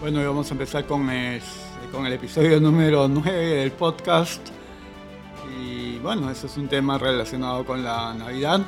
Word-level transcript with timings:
Bueno, 0.00 0.24
vamos 0.24 0.50
a 0.50 0.54
empezar 0.54 0.86
con 0.86 1.10
el, 1.10 1.42
episodio 2.10 2.58
número 2.62 3.06
9 3.06 3.30
del 3.32 3.70
podcast. 3.72 4.40
Y 5.60 5.98
bueno, 5.98 6.30
eso 6.30 6.46
es 6.46 6.56
un 6.56 6.68
tema 6.68 6.96
relacionado 6.96 7.66
con 7.66 7.84
la 7.84 8.14
Navidad. 8.14 8.62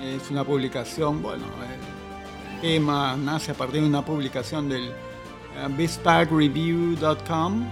Eh, 0.00 0.16
es 0.16 0.30
una 0.30 0.44
publicación, 0.44 1.20
bueno, 1.20 1.44
el 2.54 2.60
tema 2.62 3.18
nace 3.18 3.50
a 3.50 3.54
partir 3.54 3.82
de 3.82 3.88
una 3.88 4.02
publicación 4.02 4.66
del 4.66 4.88
uh, 4.88 5.68
BizPackReview.com, 5.76 7.64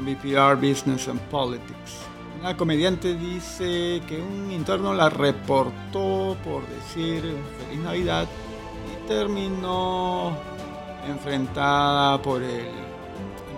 BPR 0.00 0.56
Business 0.56 1.06
and 1.06 1.20
Politics. 1.30 2.00
Una 2.40 2.56
comediante 2.56 3.14
dice 3.14 4.02
que 4.08 4.20
un 4.20 4.50
interno 4.50 4.92
la 4.92 5.08
reportó 5.08 6.36
por 6.42 6.66
decir 6.66 7.22
Feliz 7.68 7.80
Navidad 7.84 8.26
y 8.90 9.06
terminó 9.06 10.36
enfrentada 11.06 12.20
por 12.20 12.42
el 12.42 12.70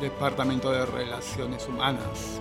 Departamento 0.00 0.70
de 0.70 0.86
Relaciones 0.86 1.66
Humanas. 1.68 2.40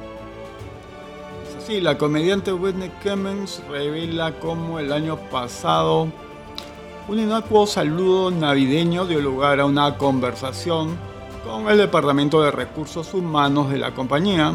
Es 1.48 1.64
así, 1.64 1.82
la 1.82 1.98
comediante 1.98 2.52
Whitney 2.54 2.92
Cummings 3.04 3.62
revela 3.70 4.34
cómo 4.40 4.80
el 4.80 4.92
año 4.92 5.18
pasado 5.30 6.08
un 7.08 7.20
inocuo 7.20 7.68
saludo 7.68 8.32
navideño 8.32 9.06
dio 9.06 9.20
lugar 9.20 9.60
a 9.60 9.66
una 9.66 9.98
conversación 9.98 10.98
con 11.46 11.70
el 11.70 11.78
Departamento 11.78 12.42
de 12.42 12.52
Recursos 12.52 13.14
Humanos 13.14 13.70
de 13.70 13.78
la 13.78 13.94
compañía. 13.94 14.54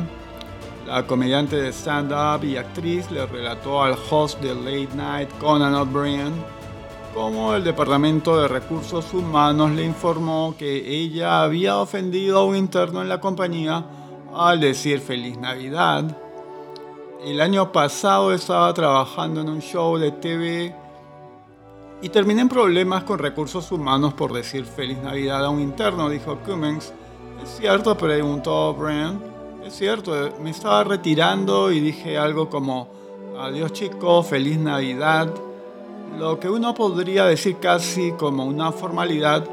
La 0.86 1.06
comediante 1.06 1.56
de 1.56 1.68
stand-up 1.72 2.42
y 2.44 2.56
actriz 2.56 3.10
le 3.10 3.26
relató 3.26 3.82
al 3.82 3.94
host 4.10 4.40
de 4.40 4.54
Late 4.54 4.96
Night 4.96 5.28
Conan 5.38 5.74
O'Brien 5.74 6.32
como 7.18 7.52
el 7.52 7.64
Departamento 7.64 8.40
de 8.40 8.46
Recursos 8.46 9.12
Humanos 9.12 9.72
le 9.72 9.84
informó 9.84 10.54
que 10.56 10.88
ella 10.88 11.42
había 11.42 11.78
ofendido 11.78 12.38
a 12.38 12.44
un 12.44 12.54
interno 12.54 13.02
en 13.02 13.08
la 13.08 13.18
compañía 13.18 13.84
al 14.32 14.60
decir 14.60 15.00
feliz 15.00 15.36
Navidad. 15.36 16.16
El 17.24 17.40
año 17.40 17.72
pasado 17.72 18.32
estaba 18.32 18.72
trabajando 18.72 19.40
en 19.40 19.48
un 19.48 19.60
show 19.60 19.98
de 19.98 20.12
TV 20.12 20.72
y 22.02 22.08
terminé 22.10 22.42
en 22.42 22.48
problemas 22.48 23.02
con 23.02 23.18
recursos 23.18 23.72
humanos 23.72 24.14
por 24.14 24.32
decir 24.32 24.64
feliz 24.64 24.98
Navidad 24.98 25.44
a 25.44 25.50
un 25.50 25.58
interno, 25.58 26.08
dijo 26.08 26.38
Cummings. 26.46 26.92
¿Es 27.42 27.58
cierto? 27.58 27.98
preguntó 27.98 28.74
Brand. 28.74 29.20
Es 29.66 29.74
cierto, 29.74 30.12
me 30.40 30.50
estaba 30.50 30.84
retirando 30.84 31.72
y 31.72 31.80
dije 31.80 32.16
algo 32.16 32.48
como, 32.48 32.88
adiós 33.40 33.72
chicos, 33.72 34.24
feliz 34.28 34.56
Navidad 34.56 35.28
lo 36.16 36.40
que 36.40 36.48
uno 36.48 36.74
podría 36.74 37.24
decir 37.24 37.56
casi 37.58 38.12
como 38.12 38.44
una 38.44 38.72
formalidad, 38.72 39.44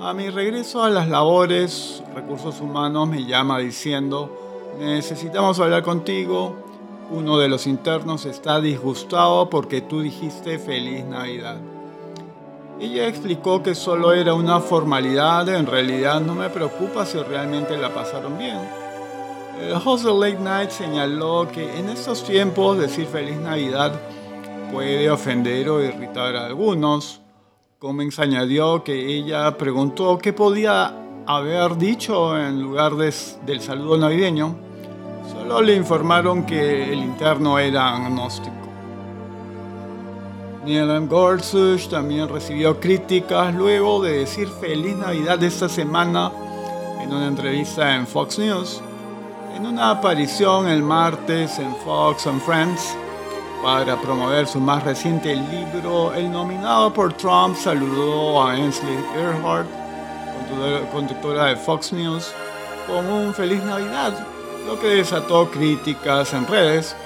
a 0.00 0.14
mi 0.14 0.30
regreso 0.30 0.82
a 0.82 0.90
las 0.90 1.08
labores, 1.08 2.02
recursos 2.14 2.60
humanos 2.60 3.08
me 3.08 3.24
llama 3.24 3.58
diciendo, 3.58 4.30
necesitamos 4.78 5.60
hablar 5.60 5.82
contigo, 5.82 6.54
uno 7.10 7.38
de 7.38 7.48
los 7.48 7.66
internos 7.66 8.24
está 8.24 8.60
disgustado 8.60 9.50
porque 9.50 9.80
tú 9.80 10.00
dijiste 10.00 10.58
feliz 10.58 11.04
Navidad. 11.04 11.56
Ella 12.80 13.08
explicó 13.08 13.62
que 13.62 13.74
solo 13.74 14.12
era 14.12 14.32
una 14.32 14.60
formalidad, 14.60 15.46
en 15.50 15.66
realidad 15.66 16.20
no 16.20 16.34
me 16.34 16.48
preocupa 16.48 17.04
si 17.04 17.18
realmente 17.18 17.76
la 17.76 17.92
pasaron 17.92 18.38
bien. 18.38 18.58
El 19.60 19.74
host 19.84 20.06
de 20.06 20.14
Late 20.14 20.42
Night 20.42 20.70
señaló 20.70 21.46
que 21.52 21.78
en 21.78 21.90
estos 21.90 22.24
tiempos 22.24 22.78
decir 22.78 23.06
feliz 23.06 23.36
Navidad 23.36 23.92
puede 24.72 25.10
ofender 25.10 25.68
o 25.68 25.82
irritar 25.82 26.36
a 26.36 26.46
algunos. 26.46 27.20
Cummings 27.78 28.18
añadió 28.18 28.84
que 28.84 28.94
ella 28.94 29.56
preguntó 29.56 30.18
qué 30.18 30.32
podía 30.32 30.94
haber 31.26 31.76
dicho 31.76 32.38
en 32.38 32.62
lugar 32.62 32.94
del 32.96 33.60
saludo 33.60 33.96
navideño. 33.96 34.56
Solo 35.32 35.62
le 35.62 35.74
informaron 35.74 36.44
que 36.44 36.92
el 36.92 36.98
interno 36.98 37.58
era 37.58 37.96
agnóstico. 37.96 38.56
Neil 40.64 41.08
Gorsuch 41.08 41.88
también 41.88 42.28
recibió 42.28 42.78
críticas 42.78 43.54
luego 43.54 44.02
de 44.02 44.18
decir 44.18 44.48
feliz 44.48 44.94
Navidad 44.96 45.42
esta 45.42 45.68
semana 45.70 46.30
en 47.00 47.12
una 47.12 47.28
entrevista 47.28 47.96
en 47.96 48.06
Fox 48.06 48.38
News. 48.38 48.82
En 49.56 49.66
una 49.66 49.90
aparición 49.90 50.68
el 50.68 50.82
martes 50.82 51.58
en 51.58 51.74
Fox 51.76 52.26
and 52.26 52.42
Friends, 52.42 52.94
para 53.62 54.00
promover 54.00 54.46
su 54.46 54.58
más 54.58 54.82
reciente 54.84 55.34
libro, 55.34 56.14
el 56.14 56.30
nominado 56.30 56.92
por 56.92 57.12
Trump 57.12 57.56
saludó 57.56 58.42
a 58.42 58.52
Ainsley 58.52 58.98
Earhart, 59.14 59.68
conductora 60.92 61.46
de 61.46 61.56
Fox 61.56 61.92
News, 61.92 62.32
con 62.86 63.06
un 63.06 63.34
feliz 63.34 63.62
Navidad, 63.62 64.26
lo 64.66 64.80
que 64.80 64.88
desató 64.88 65.50
críticas 65.50 66.32
en 66.32 66.46
redes, 66.46 66.96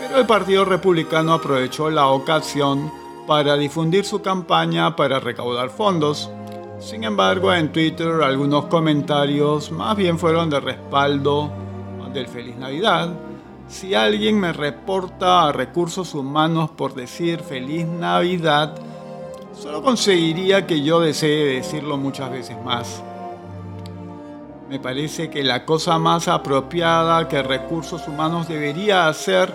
pero 0.00 0.18
el 0.18 0.26
Partido 0.26 0.64
Republicano 0.64 1.34
aprovechó 1.34 1.88
la 1.88 2.08
ocasión 2.08 2.92
para 3.26 3.56
difundir 3.56 4.04
su 4.04 4.20
campaña 4.20 4.96
para 4.96 5.20
recaudar 5.20 5.70
fondos. 5.70 6.28
Sin 6.80 7.04
embargo, 7.04 7.54
en 7.54 7.70
Twitter 7.70 8.22
algunos 8.22 8.64
comentarios 8.64 9.70
más 9.70 9.96
bien 9.96 10.18
fueron 10.18 10.50
de 10.50 10.58
respaldo 10.58 11.50
del 12.12 12.26
Feliz 12.26 12.56
Navidad, 12.56 13.10
si 13.72 13.94
alguien 13.94 14.38
me 14.38 14.52
reporta 14.52 15.48
a 15.48 15.52
recursos 15.52 16.14
humanos 16.14 16.70
por 16.70 16.94
decir 16.94 17.40
feliz 17.40 17.86
Navidad, 17.86 18.74
solo 19.58 19.82
conseguiría 19.82 20.66
que 20.66 20.82
yo 20.82 21.00
desee 21.00 21.56
decirlo 21.56 21.96
muchas 21.96 22.30
veces 22.30 22.62
más. 22.62 23.02
Me 24.68 24.78
parece 24.78 25.30
que 25.30 25.42
la 25.42 25.64
cosa 25.64 25.98
más 25.98 26.28
apropiada 26.28 27.26
que 27.28 27.42
recursos 27.42 28.06
humanos 28.06 28.46
debería 28.46 29.08
hacer 29.08 29.54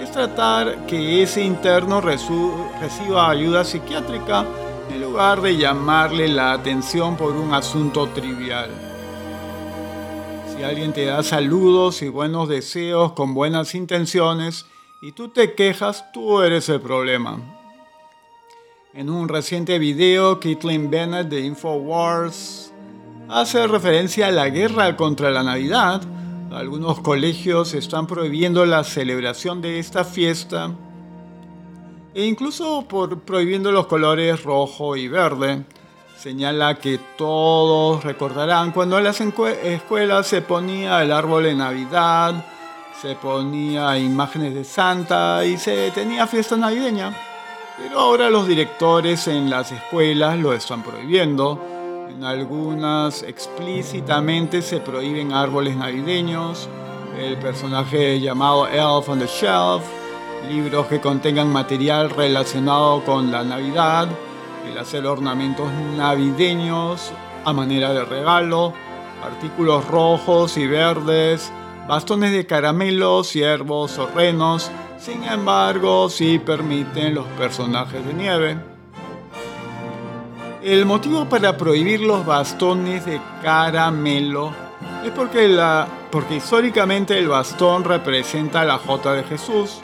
es 0.00 0.10
tratar 0.10 0.86
que 0.86 1.22
ese 1.22 1.44
interno 1.44 2.00
reciba 2.00 3.30
ayuda 3.30 3.64
psiquiátrica 3.64 4.44
en 4.90 5.00
lugar 5.00 5.40
de 5.40 5.56
llamarle 5.56 6.26
la 6.26 6.52
atención 6.52 7.16
por 7.16 7.32
un 7.32 7.54
asunto 7.54 8.08
trivial. 8.08 8.83
Si 10.56 10.62
alguien 10.62 10.92
te 10.92 11.06
da 11.06 11.24
saludos 11.24 12.00
y 12.02 12.08
buenos 12.08 12.48
deseos 12.48 13.12
con 13.12 13.34
buenas 13.34 13.74
intenciones 13.74 14.66
y 15.02 15.10
tú 15.10 15.28
te 15.28 15.54
quejas, 15.54 16.12
tú 16.12 16.42
eres 16.42 16.68
el 16.68 16.80
problema. 16.80 17.40
En 18.92 19.10
un 19.10 19.28
reciente 19.28 19.80
video, 19.80 20.38
Caitlin 20.38 20.90
Bennett 20.90 21.28
de 21.28 21.40
Infowars 21.40 22.72
hace 23.28 23.66
referencia 23.66 24.28
a 24.28 24.30
la 24.30 24.48
guerra 24.48 24.96
contra 24.96 25.32
la 25.32 25.42
Navidad. 25.42 26.02
Algunos 26.52 27.00
colegios 27.00 27.74
están 27.74 28.06
prohibiendo 28.06 28.64
la 28.64 28.84
celebración 28.84 29.60
de 29.60 29.80
esta 29.80 30.04
fiesta 30.04 30.70
e 32.14 32.24
incluso 32.26 32.86
por 32.86 33.22
prohibiendo 33.22 33.72
los 33.72 33.88
colores 33.88 34.44
rojo 34.44 34.96
y 34.96 35.08
verde 35.08 35.64
señala 36.16 36.76
que 36.76 36.98
todos 37.16 38.02
recordarán 38.04 38.72
cuando 38.72 38.98
en 38.98 39.04
las 39.04 39.20
escuelas 39.20 40.26
se 40.26 40.42
ponía 40.42 41.02
el 41.02 41.12
árbol 41.12 41.44
de 41.44 41.54
Navidad, 41.54 42.44
se 43.00 43.14
ponía 43.16 43.98
imágenes 43.98 44.54
de 44.54 44.64
Santa 44.64 45.44
y 45.44 45.56
se 45.56 45.90
tenía 45.90 46.26
fiesta 46.26 46.56
navideña. 46.56 47.14
Pero 47.76 47.98
ahora 47.98 48.30
los 48.30 48.46
directores 48.46 49.26
en 49.26 49.50
las 49.50 49.72
escuelas 49.72 50.38
lo 50.38 50.52
están 50.52 50.82
prohibiendo. 50.82 51.60
En 52.08 52.22
algunas 52.22 53.22
explícitamente 53.24 54.62
se 54.62 54.78
prohíben 54.78 55.32
árboles 55.32 55.76
navideños, 55.76 56.68
el 57.18 57.36
personaje 57.38 58.20
llamado 58.20 58.68
Elf 58.68 59.08
on 59.08 59.18
the 59.18 59.26
Shelf, 59.26 59.82
libros 60.48 60.86
que 60.86 61.00
contengan 61.00 61.52
material 61.52 62.10
relacionado 62.10 63.04
con 63.04 63.32
la 63.32 63.42
Navidad, 63.42 64.08
el 64.66 64.78
hacer 64.78 65.06
ornamentos 65.06 65.70
navideños 65.96 67.12
a 67.44 67.52
manera 67.52 67.92
de 67.92 68.04
regalo, 68.04 68.72
artículos 69.22 69.86
rojos 69.86 70.56
y 70.56 70.66
verdes, 70.66 71.52
bastones 71.86 72.32
de 72.32 72.46
caramelo, 72.46 73.24
ciervos 73.24 73.98
o 73.98 74.06
renos, 74.06 74.70
sin 74.98 75.24
embargo 75.24 76.08
sí 76.08 76.38
permiten 76.38 77.14
los 77.14 77.26
personajes 77.38 78.04
de 78.06 78.14
nieve. 78.14 78.58
El 80.62 80.86
motivo 80.86 81.28
para 81.28 81.56
prohibir 81.56 82.00
los 82.00 82.24
bastones 82.24 83.04
de 83.04 83.20
caramelo 83.42 84.52
es 85.04 85.10
porque, 85.10 85.58
porque 86.10 86.36
históricamente 86.36 87.18
el 87.18 87.28
bastón 87.28 87.84
representa 87.84 88.64
la 88.64 88.78
J 88.78 89.12
de 89.12 89.24
Jesús, 89.24 89.82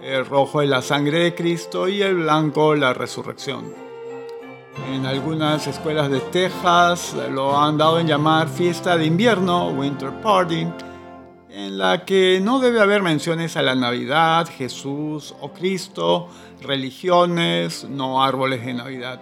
el 0.00 0.24
rojo 0.26 0.62
es 0.62 0.68
la 0.68 0.82
sangre 0.82 1.18
de 1.20 1.34
Cristo 1.34 1.88
y 1.88 2.02
el 2.02 2.16
blanco 2.16 2.74
la 2.76 2.94
resurrección. 2.94 3.81
En 4.76 5.04
algunas 5.04 5.66
escuelas 5.66 6.10
de 6.10 6.20
Texas 6.20 7.14
lo 7.30 7.56
han 7.58 7.76
dado 7.76 8.00
en 8.00 8.06
llamar 8.06 8.48
fiesta 8.48 8.96
de 8.96 9.04
invierno, 9.04 9.68
Winter 9.68 10.10
Party, 10.22 10.66
en 11.50 11.76
la 11.76 12.04
que 12.06 12.40
no 12.42 12.58
debe 12.58 12.80
haber 12.80 13.02
menciones 13.02 13.56
a 13.56 13.62
la 13.62 13.74
Navidad, 13.74 14.48
Jesús 14.48 15.34
o 15.40 15.52
Cristo, 15.52 16.28
religiones, 16.62 17.84
no 17.84 18.22
árboles 18.22 18.64
de 18.64 18.72
Navidad. 18.72 19.20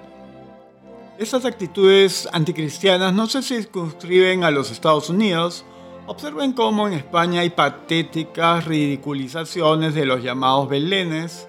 Estas 1.18 1.44
actitudes 1.44 2.28
anticristianas 2.32 3.12
no 3.12 3.26
se 3.26 3.42
circunscriben 3.42 4.44
a 4.44 4.50
los 4.50 4.70
Estados 4.70 5.10
Unidos. 5.10 5.64
Observen 6.06 6.52
cómo 6.52 6.86
en 6.86 6.94
España 6.94 7.40
hay 7.40 7.50
patéticas 7.50 8.64
ridiculizaciones 8.64 9.94
de 9.94 10.06
los 10.06 10.22
llamados 10.22 10.68
belenes, 10.68 11.48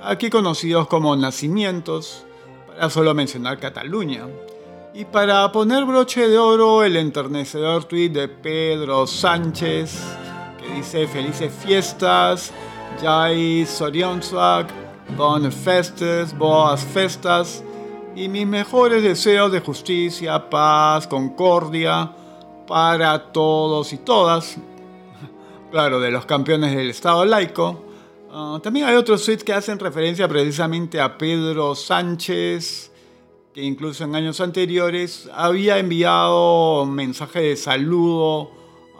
aquí 0.00 0.30
conocidos 0.30 0.86
como 0.86 1.14
nacimientos, 1.16 2.24
para 2.80 2.88
solo 2.88 3.12
mencionar 3.12 3.58
Cataluña. 3.58 4.22
Y 4.94 5.04
para 5.04 5.52
poner 5.52 5.84
broche 5.84 6.26
de 6.26 6.38
oro 6.38 6.82
el 6.82 6.96
enternecedor 6.96 7.84
tuit 7.84 8.10
de 8.10 8.26
Pedro 8.26 9.06
Sánchez, 9.06 10.00
que 10.58 10.76
dice 10.76 11.06
felices 11.06 11.52
fiestas, 11.52 12.50
Jai 13.02 13.66
Sorionzak, 13.66 14.70
Bon 15.14 15.52
Festes, 15.52 16.32
Boas 16.38 16.82
Festas, 16.82 17.62
y 18.16 18.30
mis 18.30 18.46
mejores 18.46 19.02
deseos 19.02 19.52
de 19.52 19.60
justicia, 19.60 20.48
paz, 20.48 21.06
concordia 21.06 22.12
para 22.66 23.30
todos 23.30 23.92
y 23.92 23.98
todas. 23.98 24.56
Claro, 25.70 26.00
de 26.00 26.10
los 26.10 26.24
campeones 26.24 26.74
del 26.74 26.88
Estado 26.88 27.26
laico. 27.26 27.89
Ah, 28.32 28.60
también 28.62 28.86
hay 28.86 28.94
otros 28.94 29.24
tweets 29.24 29.42
que 29.42 29.52
hacen 29.52 29.80
referencia 29.80 30.28
precisamente 30.28 31.00
a 31.00 31.18
Pedro 31.18 31.74
Sánchez, 31.74 32.92
que 33.52 33.60
incluso 33.60 34.04
en 34.04 34.14
años 34.14 34.40
anteriores 34.40 35.28
había 35.34 35.78
enviado 35.78 36.86
mensaje 36.86 37.40
de 37.40 37.56
saludo 37.56 38.52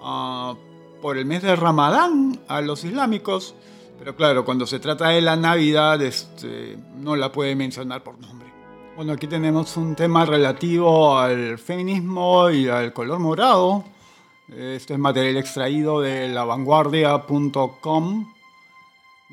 ah, 0.03 0.57
por 1.01 1.17
el 1.17 1.27
mes 1.27 1.43
de 1.43 1.55
Ramadán 1.55 2.41
a 2.49 2.61
los 2.61 2.83
islámicos. 2.83 3.55
Pero 4.01 4.17
claro, 4.17 4.45
cuando 4.45 4.67
se 4.67 4.81
trata 4.81 5.11
de 5.11 5.21
la 5.21 5.37
Navidad, 5.37 6.03
este, 6.03 6.77
no 6.97 7.15
la 7.15 7.31
puede 7.31 7.55
mencionar 7.55 8.03
por 8.03 8.19
nombre. 8.19 8.49
Bueno, 8.97 9.13
aquí 9.13 9.29
tenemos 9.29 9.77
un 9.77 9.95
tema 9.95 10.27
relativo 10.27 11.17
al 11.17 11.57
feminismo 11.57 12.51
y 12.51 12.67
al 12.67 12.93
color 12.93 13.21
morado. 13.21 13.85
Este 14.49 14.95
es 14.95 14.99
material 14.99 15.37
extraído 15.37 16.01
de 16.01 16.29
lavanguardia.com. 16.31 18.40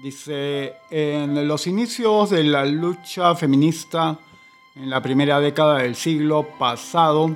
Dice, 0.01 0.75
en 0.89 1.47
los 1.47 1.67
inicios 1.67 2.29
de 2.29 2.43
la 2.43 2.65
lucha 2.65 3.35
feminista 3.35 4.17
en 4.75 4.89
la 4.89 5.01
primera 5.01 5.39
década 5.39 5.79
del 5.79 5.95
siglo 5.95 6.47
pasado, 6.59 7.35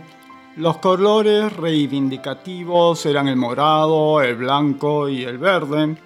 los 0.57 0.77
colores 0.77 1.51
reivindicativos 1.53 3.05
eran 3.05 3.27
el 3.27 3.35
morado, 3.35 4.21
el 4.21 4.35
blanco 4.35 5.09
y 5.09 5.23
el 5.23 5.37
verde 5.37 5.97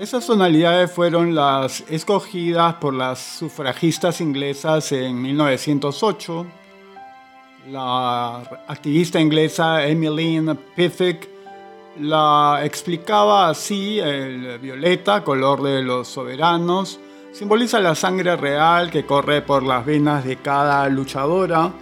esas 0.00 0.26
tonalidades 0.26 0.90
fueron 0.90 1.34
las 1.34 1.84
escogidas 1.90 2.76
por 2.76 2.94
las 2.94 3.18
sufragistas 3.18 4.22
inglesas 4.22 4.92
en 4.92 5.20
1908. 5.20 6.46
La 7.68 8.38
activista 8.66 9.20
inglesa 9.20 9.86
Emmeline 9.86 10.54
Piffik 10.74 11.28
la 11.98 12.60
explicaba 12.64 13.48
así, 13.48 13.98
el 13.98 14.58
violeta, 14.58 15.24
color 15.24 15.62
de 15.62 15.82
los 15.82 16.08
soberanos, 16.08 17.00
simboliza 17.32 17.80
la 17.80 17.94
sangre 17.94 18.36
real 18.36 18.90
que 18.90 19.04
corre 19.04 19.42
por 19.42 19.62
las 19.62 19.84
venas 19.84 20.24
de 20.24 20.36
cada 20.36 20.88
luchadora 20.88 21.72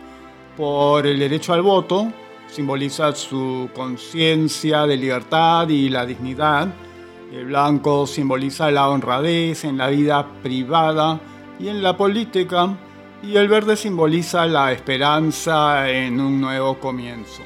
por 0.57 1.07
el 1.07 1.21
derecho 1.21 1.53
al 1.53 1.63
voto, 1.63 2.13
simboliza 2.49 3.15
su 3.15 3.71
conciencia 3.75 4.87
de 4.87 4.97
libertad 4.97 5.69
y 5.69 5.89
la 5.89 6.05
dignidad. 6.05 6.69
El 7.33 7.45
blanco 7.45 8.07
simboliza 8.07 8.71
la 8.71 8.89
honradez 8.89 9.65
en 9.65 9.79
la 9.79 9.89
vida 9.89 10.27
privada 10.43 11.21
y 11.61 11.69
en 11.69 11.83
la 11.83 11.97
política, 11.97 12.77
y 13.23 13.37
el 13.37 13.49
verde 13.49 13.77
simboliza 13.77 14.47
la 14.47 14.73
esperanza 14.73 15.89
en 15.91 16.21
un 16.21 16.41
nuevo 16.41 16.79
comienzo. 16.81 17.43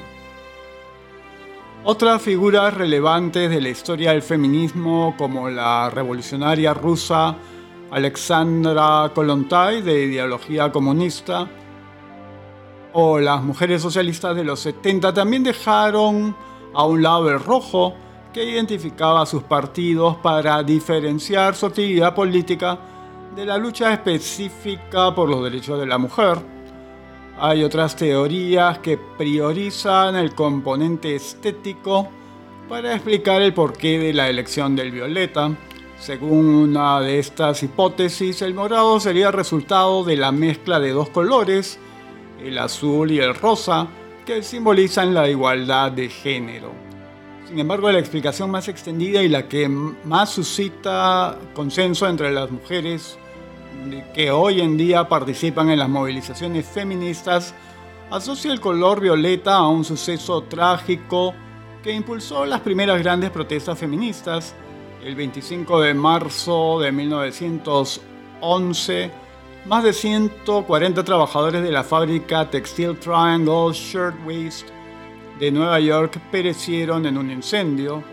Otras 1.85 2.21
figuras 2.21 2.73
relevantes 2.73 3.49
de 3.49 3.59
la 3.59 3.67
historia 3.67 4.11
del 4.11 4.21
feminismo, 4.21 5.15
como 5.17 5.49
la 5.49 5.89
revolucionaria 5.89 6.73
rusa 6.73 7.35
Alexandra 7.91 9.11
Kollontai, 9.13 9.81
de 9.81 10.05
ideología 10.05 10.71
comunista, 10.71 11.45
o 12.93 13.19
las 13.19 13.43
mujeres 13.43 13.81
socialistas 13.81 14.33
de 14.33 14.45
los 14.45 14.61
70, 14.61 15.13
también 15.13 15.43
dejaron 15.43 16.33
a 16.73 16.85
un 16.85 17.03
lado 17.03 17.29
el 17.29 17.41
rojo 17.41 17.93
que 18.31 18.45
identificaba 18.45 19.25
sus 19.25 19.43
partidos 19.43 20.15
para 20.23 20.63
diferenciar 20.63 21.53
su 21.53 21.65
actividad 21.65 22.15
política 22.15 22.79
de 23.35 23.45
la 23.45 23.57
lucha 23.57 23.91
específica 23.91 25.13
por 25.13 25.27
los 25.27 25.43
derechos 25.43 25.77
de 25.81 25.85
la 25.85 25.97
mujer. 25.97 26.62
Hay 27.45 27.61
otras 27.61 27.97
teorías 27.97 28.79
que 28.79 28.97
priorizan 28.97 30.15
el 30.15 30.33
componente 30.33 31.13
estético 31.13 32.07
para 32.69 32.93
explicar 32.93 33.41
el 33.41 33.53
porqué 33.53 33.99
de 33.99 34.13
la 34.13 34.29
elección 34.29 34.77
del 34.77 34.91
violeta. 34.91 35.51
Según 35.99 36.45
una 36.45 37.01
de 37.01 37.19
estas 37.19 37.61
hipótesis, 37.61 38.41
el 38.41 38.53
morado 38.53 38.97
sería 39.01 39.29
resultado 39.29 40.05
de 40.05 40.15
la 40.15 40.31
mezcla 40.31 40.79
de 40.79 40.91
dos 40.91 41.09
colores, 41.09 41.79
el 42.41 42.57
azul 42.59 43.11
y 43.11 43.19
el 43.19 43.35
rosa, 43.35 43.89
que 44.25 44.41
simbolizan 44.41 45.13
la 45.13 45.27
igualdad 45.27 45.91
de 45.91 46.07
género. 46.07 46.71
Sin 47.45 47.59
embargo, 47.59 47.91
la 47.91 47.99
explicación 47.99 48.51
más 48.51 48.69
extendida 48.69 49.21
y 49.21 49.27
la 49.27 49.49
que 49.49 49.67
más 49.67 50.29
suscita 50.29 51.37
consenso 51.53 52.07
entre 52.07 52.31
las 52.31 52.49
mujeres 52.49 53.19
que 54.13 54.31
hoy 54.31 54.61
en 54.61 54.77
día 54.77 55.07
participan 55.07 55.69
en 55.69 55.79
las 55.79 55.89
movilizaciones 55.89 56.65
feministas 56.65 57.53
asocia 58.11 58.51
el 58.51 58.59
color 58.61 59.01
violeta 59.01 59.55
a 59.55 59.67
un 59.67 59.83
suceso 59.83 60.43
trágico 60.43 61.33
que 61.81 61.91
impulsó 61.91 62.45
las 62.45 62.61
primeras 62.61 63.01
grandes 63.01 63.31
protestas 63.31 63.79
feministas. 63.79 64.53
El 65.03 65.15
25 65.15 65.81
de 65.81 65.95
marzo 65.95 66.79
de 66.79 66.91
1911, 66.91 69.11
más 69.65 69.83
de 69.83 69.93
140 69.93 71.03
trabajadores 71.03 71.63
de 71.63 71.71
la 71.71 71.83
fábrica 71.83 72.47
Textile 72.49 72.95
Triangle 72.95 73.73
Shirtwaist 73.73 74.69
de 75.39 75.51
Nueva 75.51 75.79
York 75.79 76.19
perecieron 76.31 77.05
en 77.05 77.17
un 77.17 77.31
incendio. 77.31 78.03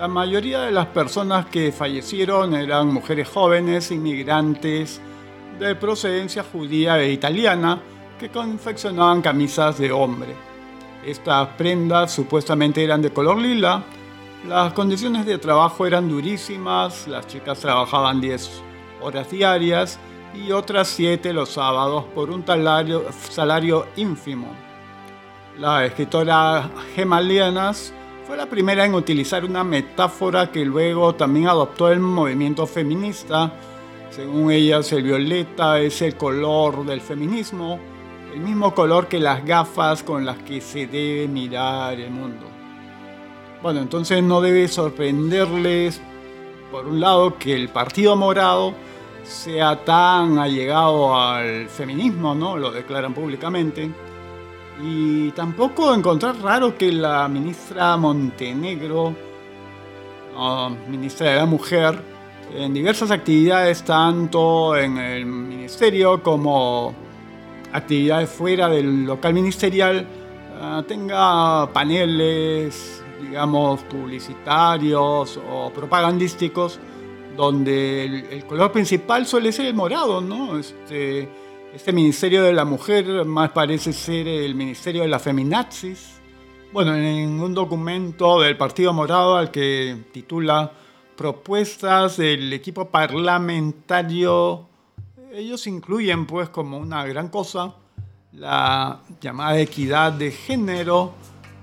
La 0.00 0.08
mayoría 0.08 0.62
de 0.62 0.72
las 0.72 0.86
personas 0.86 1.44
que 1.44 1.72
fallecieron 1.72 2.54
eran 2.54 2.86
mujeres 2.86 3.28
jóvenes, 3.28 3.90
inmigrantes 3.90 4.98
de 5.58 5.74
procedencia 5.74 6.42
judía 6.42 6.98
e 6.98 7.12
italiana 7.12 7.82
que 8.18 8.30
confeccionaban 8.30 9.20
camisas 9.20 9.76
de 9.76 9.92
hombre. 9.92 10.34
Estas 11.04 11.48
prendas 11.48 12.12
supuestamente 12.12 12.82
eran 12.82 13.02
de 13.02 13.12
color 13.12 13.36
lila. 13.42 13.82
Las 14.48 14.72
condiciones 14.72 15.26
de 15.26 15.36
trabajo 15.36 15.86
eran 15.86 16.08
durísimas, 16.08 17.06
las 17.06 17.26
chicas 17.26 17.60
trabajaban 17.60 18.22
10 18.22 18.62
horas 19.02 19.30
diarias 19.30 19.98
y 20.32 20.50
otras 20.50 20.88
7 20.88 21.30
los 21.34 21.50
sábados 21.50 22.04
por 22.14 22.30
un 22.30 22.42
salario, 22.46 23.04
salario 23.28 23.86
ínfimo. 23.96 24.48
La 25.58 25.84
escritora 25.84 26.70
Gemma 26.94 27.20
Lienas 27.20 27.92
fue 28.30 28.36
la 28.36 28.46
primera 28.46 28.84
en 28.84 28.94
utilizar 28.94 29.44
una 29.44 29.64
metáfora 29.64 30.52
que 30.52 30.64
luego 30.64 31.16
también 31.16 31.48
adoptó 31.48 31.90
el 31.90 31.98
movimiento 31.98 32.64
feminista. 32.64 33.52
Según 34.10 34.52
ellas, 34.52 34.92
el 34.92 35.02
violeta 35.02 35.80
es 35.80 36.00
el 36.00 36.16
color 36.16 36.86
del 36.86 37.00
feminismo, 37.00 37.80
el 38.32 38.38
mismo 38.38 38.72
color 38.72 39.08
que 39.08 39.18
las 39.18 39.44
gafas 39.44 40.04
con 40.04 40.24
las 40.24 40.38
que 40.44 40.60
se 40.60 40.86
debe 40.86 41.26
mirar 41.26 41.98
el 41.98 42.12
mundo. 42.12 42.46
Bueno, 43.64 43.80
entonces 43.80 44.22
no 44.22 44.40
debe 44.40 44.68
sorprenderles, 44.68 46.00
por 46.70 46.86
un 46.86 47.00
lado, 47.00 47.36
que 47.36 47.56
el 47.56 47.68
Partido 47.68 48.14
Morado 48.14 48.74
sea 49.24 49.84
tan 49.84 50.38
allegado 50.38 51.20
al 51.20 51.68
feminismo, 51.68 52.36
¿no? 52.36 52.56
Lo 52.56 52.70
declaran 52.70 53.12
públicamente 53.12 53.90
y 54.82 55.30
tampoco 55.32 55.94
encontrar 55.94 56.36
raro 56.40 56.76
que 56.76 56.90
la 56.92 57.28
ministra 57.28 57.96
Montenegro, 57.96 59.14
ministra 60.88 61.30
de 61.30 61.36
la 61.36 61.46
Mujer, 61.46 62.02
en 62.54 62.74
diversas 62.74 63.10
actividades, 63.10 63.82
tanto 63.84 64.76
en 64.76 64.98
el 64.98 65.26
ministerio 65.26 66.22
como 66.22 66.94
actividades 67.72 68.30
fuera 68.30 68.68
del 68.68 69.04
local 69.04 69.34
ministerial, 69.34 70.06
ah, 70.60 70.82
tenga 70.86 71.72
paneles, 71.72 73.02
digamos, 73.22 73.82
publicitarios 73.82 75.38
o 75.50 75.70
propagandísticos, 75.70 76.80
donde 77.36 78.26
el, 78.30 78.44
color 78.46 78.72
principal 78.72 79.26
suele 79.26 79.52
ser 79.52 79.66
el 79.66 79.74
morado, 79.74 80.20
¿no? 80.20 80.58
Este, 80.58 81.28
este 81.74 81.92
Ministerio 81.92 82.42
de 82.42 82.52
la 82.52 82.64
Mujer 82.64 83.24
más 83.24 83.50
parece 83.50 83.92
ser 83.92 84.26
el 84.26 84.54
Ministerio 84.54 85.02
de 85.02 85.08
la 85.08 85.18
Feminazis. 85.18 86.20
Bueno, 86.72 86.94
en 86.94 87.40
un 87.40 87.54
documento 87.54 88.40
del 88.40 88.56
Partido 88.56 88.92
Morado 88.92 89.36
al 89.36 89.50
que 89.50 89.96
titula 90.12 90.72
Propuestas 91.16 92.16
del 92.16 92.52
equipo 92.52 92.86
parlamentario, 92.86 94.66
ellos 95.32 95.66
incluyen 95.66 96.26
pues 96.26 96.48
como 96.48 96.78
una 96.78 97.04
gran 97.06 97.28
cosa 97.28 97.74
la 98.32 99.00
llamada 99.20 99.58
equidad 99.58 100.12
de 100.12 100.30
género. 100.30 101.12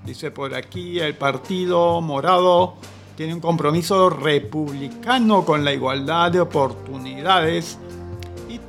Dice 0.04 0.30
por 0.30 0.54
aquí, 0.54 1.00
el 1.00 1.16
Partido 1.16 2.00
Morado 2.00 2.76
tiene 3.16 3.34
un 3.34 3.40
compromiso 3.40 4.08
republicano 4.08 5.44
con 5.44 5.64
la 5.64 5.72
igualdad 5.72 6.30
de 6.30 6.40
oportunidades 6.40 7.78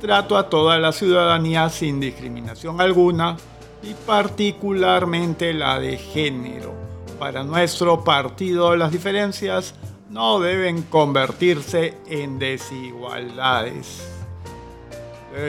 trato 0.00 0.36
a 0.36 0.48
toda 0.48 0.78
la 0.78 0.92
ciudadanía 0.92 1.68
sin 1.68 2.00
discriminación 2.00 2.80
alguna 2.80 3.36
y 3.82 3.94
particularmente 4.06 5.52
la 5.52 5.78
de 5.78 5.98
género. 5.98 6.72
Para 7.18 7.44
nuestro 7.44 8.02
partido 8.02 8.74
las 8.76 8.90
diferencias 8.90 9.74
no 10.08 10.40
deben 10.40 10.82
convertirse 10.82 11.98
en 12.08 12.38
desigualdades. 12.38 14.08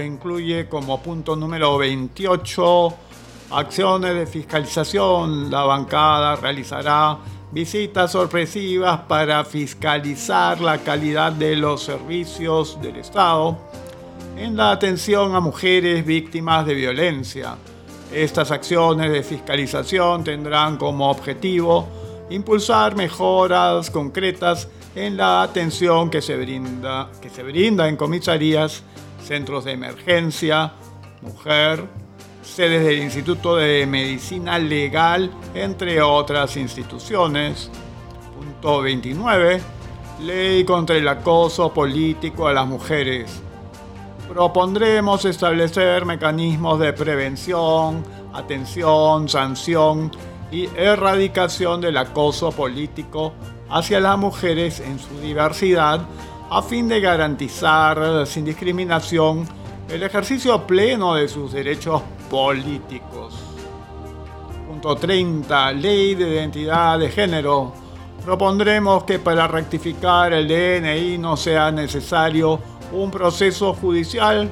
incluye 0.05 0.69
como 0.69 1.01
punto 1.01 1.35
número 1.35 1.77
28 1.77 2.93
acciones 3.51 4.15
de 4.15 4.27
fiscalización. 4.27 5.49
La 5.49 5.63
bancada 5.63 6.35
realizará 6.35 7.17
visitas 7.51 8.11
sorpresivas 8.11 8.99
para 9.01 9.43
fiscalizar 9.43 10.61
la 10.61 10.77
calidad 10.77 11.31
de 11.31 11.55
los 11.55 11.83
servicios 11.83 12.79
del 12.81 12.97
Estado 12.97 13.57
en 14.37 14.57
la 14.57 14.71
atención 14.71 15.35
a 15.35 15.39
mujeres 15.39 16.05
víctimas 16.05 16.65
de 16.65 16.73
violencia. 16.73 17.55
Estas 18.11 18.51
acciones 18.51 19.11
de 19.11 19.23
fiscalización 19.23 20.23
tendrán 20.23 20.77
como 20.77 21.09
objetivo 21.09 21.87
impulsar 22.29 22.95
mejoras 22.95 23.89
concretas 23.89 24.67
en 24.95 25.15
la 25.15 25.41
atención 25.41 26.09
que 26.09 26.21
se 26.21 26.35
brinda, 26.35 27.07
en 27.87 27.95
comisarías, 27.95 28.83
centros 29.23 29.63
de 29.65 29.71
emergencia, 29.73 30.73
mujer, 31.21 31.85
sedes 32.41 32.83
del 32.83 32.99
Instituto 32.99 33.55
de 33.55 33.85
Medicina 33.85 34.59
Legal, 34.59 35.31
entre 35.53 36.01
otras 36.01 36.57
instituciones. 36.57 37.69
Punto 38.35 38.81
29. 38.81 39.61
Ley 40.21 40.65
contra 40.65 40.97
el 40.97 41.07
acoso 41.07 41.73
político 41.73 42.47
a 42.47 42.53
las 42.53 42.67
mujeres. 42.67 43.41
Propondremos 44.33 45.25
establecer 45.25 46.05
mecanismos 46.05 46.79
de 46.79 46.93
prevención, 46.93 48.01
atención, 48.31 49.27
sanción 49.27 50.09
y 50.49 50.69
erradicación 50.73 51.81
del 51.81 51.97
acoso 51.97 52.49
político 52.53 53.33
hacia 53.69 53.99
las 53.99 54.17
mujeres 54.17 54.79
en 54.79 54.99
su 54.99 55.19
diversidad 55.19 55.99
a 56.49 56.61
fin 56.61 56.87
de 56.87 57.01
garantizar 57.01 58.25
sin 58.25 58.45
discriminación 58.45 59.45
el 59.89 60.01
ejercicio 60.01 60.65
pleno 60.65 61.15
de 61.15 61.27
sus 61.27 61.51
derechos 61.51 62.01
políticos. 62.29 63.33
Punto 64.65 64.95
30. 64.95 65.73
Ley 65.73 66.15
de 66.15 66.29
identidad 66.29 66.99
de 66.99 67.09
género. 67.09 67.73
Propondremos 68.23 69.03
que 69.03 69.19
para 69.19 69.45
rectificar 69.49 70.31
el 70.31 70.47
DNI 70.47 71.17
no 71.17 71.35
sea 71.35 71.69
necesario 71.69 72.70
un 72.93 73.11
proceso 73.11 73.73
judicial 73.73 74.51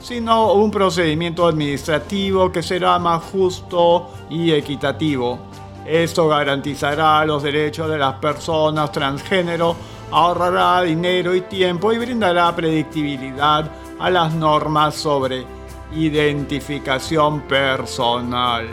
sino 0.00 0.52
un 0.52 0.70
procedimiento 0.70 1.46
administrativo 1.46 2.52
que 2.52 2.62
será 2.62 2.98
más 2.98 3.22
justo 3.24 4.10
y 4.30 4.52
equitativo. 4.52 5.38
Esto 5.86 6.28
garantizará 6.28 7.24
los 7.24 7.42
derechos 7.42 7.88
de 7.90 7.98
las 7.98 8.14
personas 8.14 8.92
transgénero, 8.92 9.74
ahorrará 10.10 10.82
dinero 10.82 11.34
y 11.34 11.42
tiempo 11.42 11.92
y 11.92 11.98
brindará 11.98 12.54
predictibilidad 12.54 13.70
a 13.98 14.10
las 14.10 14.34
normas 14.34 14.94
sobre 14.94 15.44
identificación 15.92 17.42
personal. 17.42 18.66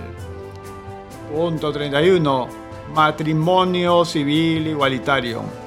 Punto 1.33 1.71
31. 1.71 2.47
Matrimonio 2.93 4.05
civil 4.05 4.67
igualitario. 4.67 5.64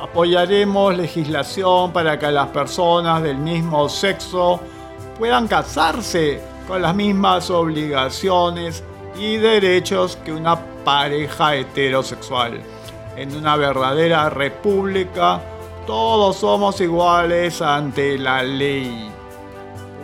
Apoyaremos 0.00 0.96
legislación 0.96 1.92
para 1.92 2.18
que 2.18 2.30
las 2.30 2.48
personas 2.48 3.22
del 3.22 3.36
mismo 3.36 3.88
sexo 3.88 4.60
puedan 5.18 5.48
casarse 5.48 6.40
con 6.68 6.82
las 6.82 6.94
mismas 6.94 7.50
obligaciones 7.50 8.84
y 9.18 9.38
derechos 9.38 10.16
que 10.24 10.32
una 10.32 10.56
pareja 10.84 11.56
heterosexual. 11.56 12.60
En 13.16 13.34
una 13.34 13.56
verdadera 13.56 14.30
república, 14.30 15.40
todos 15.84 16.36
somos 16.36 16.80
iguales 16.80 17.60
ante 17.60 18.16
la 18.16 18.42
ley. 18.44 19.10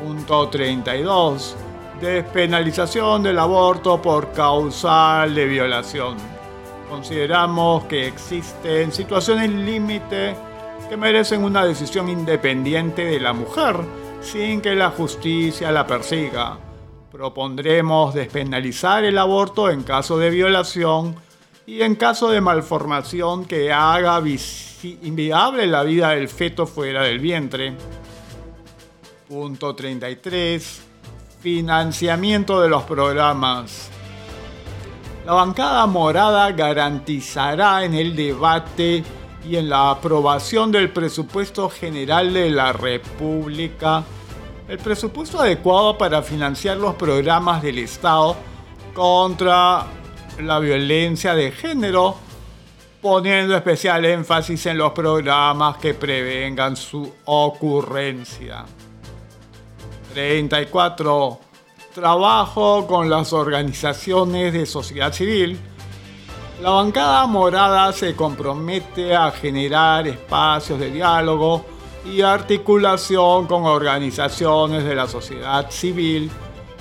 Punto 0.02 0.48
32. 0.48 1.56
Despenalización 2.00 3.22
del 3.22 3.38
aborto 3.38 4.02
por 4.02 4.32
causal 4.32 5.34
de 5.34 5.46
violación. 5.46 6.33
Consideramos 6.94 7.84
que 7.86 8.06
existen 8.06 8.92
situaciones 8.92 9.50
límite 9.50 10.36
que 10.88 10.96
merecen 10.96 11.42
una 11.42 11.64
decisión 11.64 12.08
independiente 12.08 13.04
de 13.04 13.18
la 13.18 13.32
mujer 13.32 13.78
sin 14.20 14.60
que 14.60 14.76
la 14.76 14.90
justicia 14.90 15.72
la 15.72 15.88
persiga. 15.88 16.56
Propondremos 17.10 18.14
despenalizar 18.14 19.02
el 19.02 19.18
aborto 19.18 19.70
en 19.70 19.82
caso 19.82 20.18
de 20.18 20.30
violación 20.30 21.16
y 21.66 21.82
en 21.82 21.96
caso 21.96 22.30
de 22.30 22.40
malformación 22.40 23.44
que 23.44 23.72
haga 23.72 24.22
inviable 25.02 25.66
la 25.66 25.82
vida 25.82 26.10
del 26.10 26.28
feto 26.28 26.64
fuera 26.64 27.02
del 27.02 27.18
vientre. 27.18 27.74
Punto 29.28 29.74
33. 29.74 30.82
Financiamiento 31.40 32.60
de 32.60 32.68
los 32.68 32.84
programas. 32.84 33.90
La 35.24 35.32
bancada 35.32 35.86
morada 35.86 36.52
garantizará 36.52 37.84
en 37.84 37.94
el 37.94 38.14
debate 38.14 39.02
y 39.46 39.56
en 39.56 39.70
la 39.70 39.90
aprobación 39.90 40.70
del 40.70 40.90
presupuesto 40.90 41.70
general 41.70 42.34
de 42.34 42.50
la 42.50 42.72
República 42.72 44.04
el 44.68 44.78
presupuesto 44.78 45.40
adecuado 45.40 45.96
para 45.98 46.22
financiar 46.22 46.76
los 46.78 46.94
programas 46.94 47.62
del 47.62 47.78
Estado 47.78 48.36
contra 48.94 49.84
la 50.40 50.58
violencia 50.58 51.34
de 51.34 51.52
género, 51.52 52.16
poniendo 53.02 53.54
especial 53.56 54.04
énfasis 54.04 54.66
en 54.66 54.78
los 54.78 54.92
programas 54.92 55.76
que 55.76 55.94
prevengan 55.94 56.76
su 56.76 57.12
ocurrencia. 57.26 58.64
34. 60.14 61.43
Trabajo 61.94 62.86
con 62.86 63.08
las 63.08 63.32
organizaciones 63.32 64.52
de 64.52 64.66
sociedad 64.66 65.12
civil 65.12 65.58
la 66.62 66.70
bancada 66.70 67.26
morada 67.26 67.92
se 67.92 68.14
compromete 68.14 69.14
a 69.14 69.32
generar 69.32 70.06
espacios 70.06 70.78
de 70.78 70.90
diálogo 70.90 71.64
y 72.04 72.22
articulación 72.22 73.46
con 73.46 73.64
organizaciones 73.64 74.84
de 74.84 74.94
la 74.94 75.08
sociedad 75.08 75.70
civil 75.70 76.30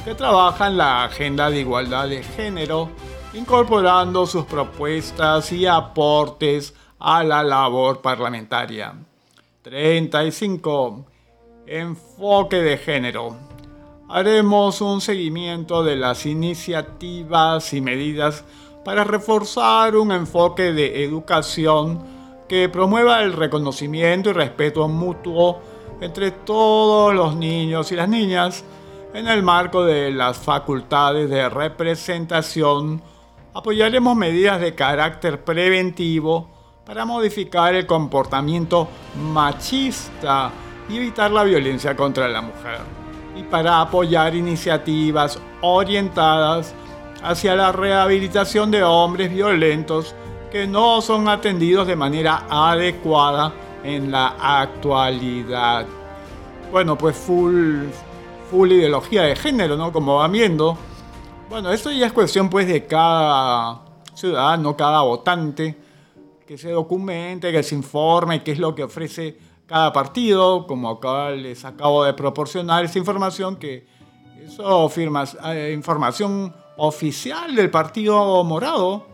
que 0.05 0.13
trabajan 0.13 0.77
la 0.77 1.05
agenda 1.05 1.50
de 1.50 1.62
igualdad 1.62 2.08
de 2.08 2.24
género, 2.24 2.89
incorporando 3.34 4.27
sus 4.27 4.46
propuestas 4.46 5.51
y 5.51 5.65
aportes 5.65 6.75
a 7.00 7.24
la 7.24 7.41
labor 7.41 8.01
parlamentaria. 8.01 8.93
35. 9.63 11.05
Enfoque 11.65 12.58
de 12.58 12.77
género. 12.77 13.52
Haremos 14.15 14.79
un 14.82 15.01
seguimiento 15.01 15.84
de 15.84 15.96
las 15.96 16.27
iniciativas 16.27 17.74
y 17.74 17.82
medidas 17.82 18.46
para 18.86 19.03
reforzar 19.03 19.96
un 19.96 20.12
enfoque 20.12 20.72
de 20.72 21.03
educación 21.03 22.00
que 22.48 22.70
promueva 22.70 23.24
el 23.24 23.34
reconocimiento 23.34 24.29
y 24.29 24.34
respeto 24.34 24.88
mutuo 24.88 25.60
entre 26.00 26.29
todos 26.29 27.12
los 27.15 27.36
niños 27.36 27.91
y 27.91 27.96
las 27.96 28.08
niñas 28.08 28.63
en 29.15 29.27
el 29.27 29.41
marco 29.41 29.84
de 29.84 30.12
las 30.12 30.38
facultades 30.38 31.27
de 31.27 31.50
representación. 31.50 33.01
Apoyaremos 33.55 34.15
medidas 34.15 34.62
de 34.62 34.75
carácter 34.75 35.43
preventivo 35.43 36.51
para 36.86 37.03
modificar 37.03 37.74
el 37.74 37.88
comportamiento 37.88 38.88
machista 39.17 40.51
y 40.88 40.98
evitar 40.98 41.32
la 41.32 41.43
violencia 41.43 41.96
contra 41.96 42.27
la 42.27 42.43
mujer. 42.43 43.02
Y 43.36 43.44
para 43.44 43.82
apoyar 43.82 44.36
iniciativas 44.36 45.40
orientadas 45.62 46.74
hacia 47.24 47.56
la 47.56 47.72
rehabilitación 47.72 48.70
de 48.70 48.84
hombres 48.84 49.34
violentos 49.34 50.13
que 50.52 50.68
no 50.68 51.02
son 51.02 51.28
atendidos 51.28 51.88
de 51.88 51.96
manera 51.96 52.46
adecuada 52.50 53.54
en 53.84 54.12
la 54.12 54.36
actualidad. 54.40 55.86
Bueno, 56.72 56.98
pues 56.98 57.16
full, 57.16 57.86
full 58.52 58.72
ideología 58.72 59.24
de 59.24 59.36
género, 59.36 59.78
¿no? 59.78 59.92
Como 59.92 60.18
van 60.18 60.32
viendo. 60.32 60.78
Bueno, 61.50 61.72
esto 61.72 61.92
ya 61.92 62.08
es 62.08 62.13
cuestión 62.13 62.50
pues 62.50 62.68
de 62.68 62.86
cada 62.86 63.82
ciudadano, 64.13 64.75
cada 64.75 65.02
votante, 65.02 65.78
que 66.46 66.58
se 66.58 66.72
documente, 66.72 67.52
que 67.52 67.63
se 67.63 67.75
informe 67.75 68.44
qué 68.44 68.52
es 68.52 68.60
lo 68.60 68.75
que 68.75 68.84
ofrece 68.84 69.38
cada 69.65 69.93
partido, 69.93 70.67
como 70.67 70.89
acá 70.89 71.32
les 71.32 71.65
acabo 71.65 72.03
de 72.03 72.13
proporcionar 72.13 72.86
esa 72.86 73.00
información 73.00 73.55
que 73.55 73.88
Eso 74.46 74.89
firma 74.89 75.24
eh, 75.46 75.72
información 75.74 76.53
oficial 76.77 77.55
del 77.55 77.70
Partido 77.70 78.43
Morado. 78.43 79.08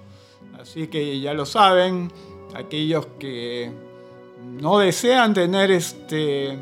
Así 0.60 0.88
que 0.88 1.20
ya 1.20 1.34
lo 1.34 1.46
saben, 1.46 2.12
aquellos 2.56 3.06
que 3.20 3.72
no 4.42 4.80
desean 4.80 5.34
tener 5.34 5.72
este, 5.72 6.58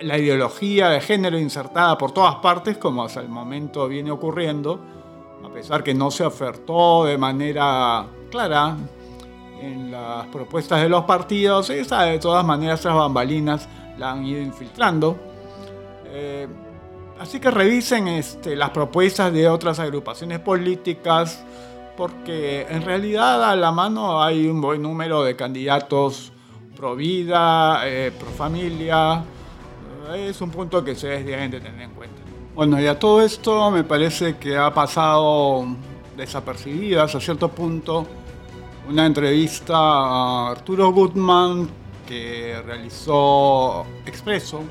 la 0.00 0.16
ideología 0.16 0.88
de 0.90 1.00
género 1.00 1.38
insertada 1.38 1.98
por 1.98 2.12
todas 2.12 2.36
partes, 2.36 2.78
como 2.78 3.04
hasta 3.04 3.20
el 3.20 3.28
momento 3.28 3.88
viene 3.88 4.10
ocurriendo, 4.10 4.78
a 5.44 5.52
pesar 5.52 5.82
que 5.82 5.92
no 5.92 6.10
se 6.10 6.24
ofertó 6.24 7.04
de 7.04 7.18
manera 7.18 8.06
clara 8.30 8.76
en 9.62 9.90
las 9.90 10.26
propuestas 10.26 10.82
de 10.82 10.88
los 10.88 11.04
partidos, 11.04 11.70
esa 11.70 12.02
de 12.02 12.18
todas 12.18 12.44
maneras 12.44 12.80
esas 12.80 12.94
bambalinas 12.94 13.68
la 13.98 14.12
han 14.12 14.24
ido 14.26 14.40
infiltrando. 14.40 15.16
Eh, 16.06 16.46
así 17.20 17.38
que 17.38 17.50
revisen 17.50 18.08
este, 18.08 18.56
las 18.56 18.70
propuestas 18.70 19.32
de 19.32 19.48
otras 19.48 19.78
agrupaciones 19.78 20.40
políticas, 20.40 21.44
porque 21.96 22.66
en 22.68 22.82
realidad 22.82 23.44
a 23.48 23.54
la 23.54 23.70
mano 23.70 24.22
hay 24.22 24.46
un 24.48 24.60
buen 24.60 24.82
número 24.82 25.22
de 25.22 25.36
candidatos 25.36 26.32
pro 26.76 26.96
vida, 26.96 27.82
eh, 27.84 28.12
pro 28.18 28.30
familia. 28.30 29.22
Es 30.16 30.40
un 30.40 30.50
punto 30.50 30.82
que 30.82 30.96
se 30.96 31.22
deben 31.22 31.50
de 31.50 31.60
tener 31.60 31.80
en 31.82 31.90
cuenta. 31.92 32.16
Bueno, 32.54 32.80
y 32.80 32.86
a 32.86 32.98
todo 32.98 33.22
esto 33.22 33.70
me 33.70 33.84
parece 33.84 34.36
que 34.36 34.56
ha 34.58 34.74
pasado 34.74 35.64
desapercibidas 36.16 37.14
a 37.14 37.20
cierto 37.20 37.48
punto 37.48 38.06
una 38.88 39.06
entrevista 39.06 39.76
a 39.76 40.50
Arturo 40.50 40.92
Gutman 40.92 41.68
que 42.06 42.60
realizó 42.64 43.86
Expreso. 44.04 44.62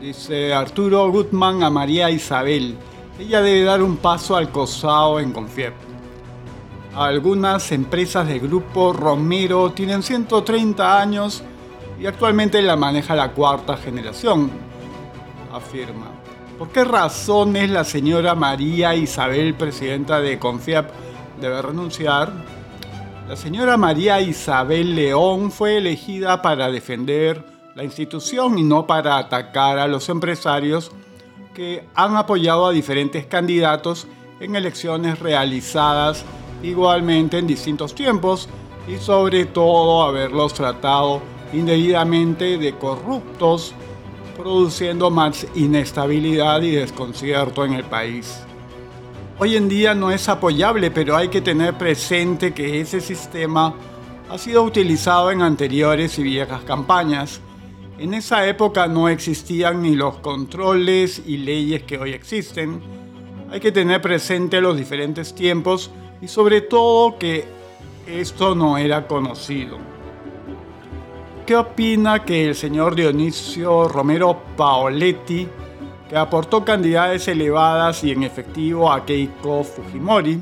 Dice 0.00 0.52
Arturo 0.52 1.10
Gutman 1.10 1.62
a 1.62 1.70
María 1.70 2.10
Isabel, 2.10 2.76
ella 3.18 3.42
debe 3.42 3.64
dar 3.64 3.82
un 3.82 3.96
paso 3.96 4.36
al 4.36 4.50
cosado 4.50 5.20
en 5.20 5.32
Confiep. 5.32 5.74
Algunas 6.94 7.72
empresas 7.72 8.26
del 8.26 8.40
grupo 8.40 8.92
Romero 8.92 9.72
tienen 9.72 10.02
130 10.02 11.00
años 11.00 11.42
y 12.00 12.06
actualmente 12.06 12.60
la 12.62 12.76
maneja 12.76 13.14
la 13.14 13.32
cuarta 13.32 13.76
generación, 13.76 14.50
afirma. 15.52 16.06
¿Por 16.58 16.68
qué 16.68 16.84
razones 16.84 17.70
la 17.70 17.84
señora 17.84 18.34
María 18.34 18.94
Isabel, 18.94 19.54
presidenta 19.54 20.20
de 20.20 20.38
Confiap, 20.38 20.90
debe 21.40 21.62
renunciar? 21.62 22.61
La 23.28 23.36
señora 23.36 23.76
María 23.76 24.20
Isabel 24.20 24.94
León 24.96 25.52
fue 25.52 25.78
elegida 25.78 26.42
para 26.42 26.70
defender 26.70 27.44
la 27.74 27.84
institución 27.84 28.58
y 28.58 28.64
no 28.64 28.86
para 28.86 29.16
atacar 29.16 29.78
a 29.78 29.86
los 29.86 30.08
empresarios 30.08 30.90
que 31.54 31.86
han 31.94 32.16
apoyado 32.16 32.66
a 32.66 32.72
diferentes 32.72 33.26
candidatos 33.26 34.06
en 34.40 34.56
elecciones 34.56 35.20
realizadas 35.20 36.24
igualmente 36.62 37.38
en 37.38 37.46
distintos 37.46 37.94
tiempos 37.94 38.48
y 38.88 38.96
sobre 38.96 39.46
todo 39.46 40.02
haberlos 40.02 40.52
tratado 40.52 41.22
indebidamente 41.52 42.58
de 42.58 42.76
corruptos 42.76 43.72
produciendo 44.36 45.10
más 45.10 45.46
inestabilidad 45.54 46.60
y 46.62 46.72
desconcierto 46.72 47.64
en 47.64 47.74
el 47.74 47.84
país. 47.84 48.44
Hoy 49.44 49.56
en 49.56 49.68
día 49.68 49.92
no 49.92 50.12
es 50.12 50.28
apoyable, 50.28 50.92
pero 50.92 51.16
hay 51.16 51.26
que 51.26 51.40
tener 51.40 51.76
presente 51.76 52.54
que 52.54 52.80
ese 52.80 53.00
sistema 53.00 53.74
ha 54.30 54.38
sido 54.38 54.62
utilizado 54.62 55.32
en 55.32 55.42
anteriores 55.42 56.16
y 56.20 56.22
viejas 56.22 56.62
campañas. 56.62 57.40
En 57.98 58.14
esa 58.14 58.46
época 58.46 58.86
no 58.86 59.08
existían 59.08 59.82
ni 59.82 59.96
los 59.96 60.18
controles 60.18 61.20
y 61.26 61.38
leyes 61.38 61.82
que 61.82 61.98
hoy 61.98 62.12
existen. 62.12 62.80
Hay 63.50 63.58
que 63.58 63.72
tener 63.72 64.00
presente 64.00 64.60
los 64.60 64.76
diferentes 64.76 65.34
tiempos 65.34 65.90
y 66.20 66.28
sobre 66.28 66.60
todo 66.60 67.18
que 67.18 67.44
esto 68.06 68.54
no 68.54 68.78
era 68.78 69.08
conocido. 69.08 69.78
¿Qué 71.44 71.56
opina 71.56 72.24
que 72.24 72.50
el 72.50 72.54
señor 72.54 72.94
Dionisio 72.94 73.88
Romero 73.88 74.40
Paoletti, 74.56 75.48
que 76.12 76.18
aportó 76.18 76.62
cantidades 76.62 77.26
elevadas 77.26 78.04
y 78.04 78.10
en 78.10 78.22
efectivo 78.22 78.92
a 78.92 79.02
Keiko 79.02 79.64
Fujimori? 79.64 80.38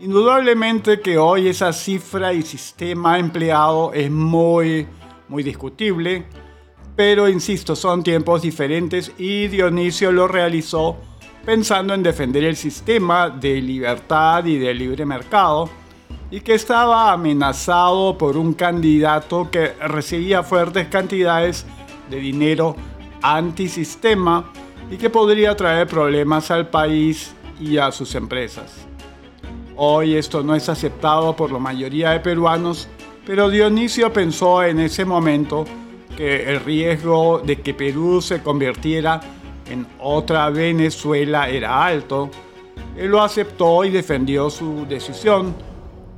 Indudablemente 0.00 0.98
que 0.98 1.18
hoy 1.18 1.48
esa 1.48 1.74
cifra 1.74 2.32
y 2.32 2.40
sistema 2.40 3.18
empleado 3.18 3.92
es 3.92 4.10
muy, 4.10 4.86
muy 5.28 5.42
discutible, 5.42 6.24
pero 6.96 7.28
insisto, 7.28 7.76
son 7.76 8.02
tiempos 8.02 8.40
diferentes 8.40 9.12
y 9.18 9.48
Dionisio 9.48 10.10
lo 10.10 10.26
realizó 10.26 10.96
pensando 11.44 11.92
en 11.92 12.02
defender 12.02 12.44
el 12.44 12.56
sistema 12.56 13.28
de 13.28 13.60
libertad 13.60 14.46
y 14.46 14.56
de 14.56 14.72
libre 14.72 15.04
mercado 15.04 15.68
y 16.30 16.40
que 16.40 16.54
estaba 16.54 17.12
amenazado 17.12 18.16
por 18.16 18.38
un 18.38 18.54
candidato 18.54 19.50
que 19.50 19.74
recibía 19.86 20.42
fuertes 20.42 20.88
cantidades 20.88 21.66
de 22.08 22.16
dinero 22.16 22.74
antisistema 23.34 24.52
y 24.90 24.96
que 24.96 25.10
podría 25.10 25.56
traer 25.56 25.86
problemas 25.86 26.50
al 26.50 26.68
país 26.68 27.34
y 27.60 27.78
a 27.78 27.90
sus 27.90 28.14
empresas. 28.14 28.86
Hoy 29.76 30.14
esto 30.16 30.42
no 30.42 30.54
es 30.54 30.68
aceptado 30.68 31.34
por 31.34 31.52
la 31.52 31.58
mayoría 31.58 32.10
de 32.10 32.20
peruanos, 32.20 32.88
pero 33.26 33.48
Dionisio 33.48 34.12
pensó 34.12 34.62
en 34.62 34.80
ese 34.80 35.04
momento 35.04 35.64
que 36.16 36.50
el 36.50 36.60
riesgo 36.60 37.40
de 37.44 37.60
que 37.60 37.74
Perú 37.74 38.22
se 38.22 38.42
convirtiera 38.42 39.20
en 39.68 39.86
otra 39.98 40.48
Venezuela 40.50 41.48
era 41.48 41.84
alto. 41.84 42.30
Él 42.96 43.08
lo 43.08 43.22
aceptó 43.22 43.84
y 43.84 43.90
defendió 43.90 44.48
su 44.48 44.86
decisión 44.88 45.54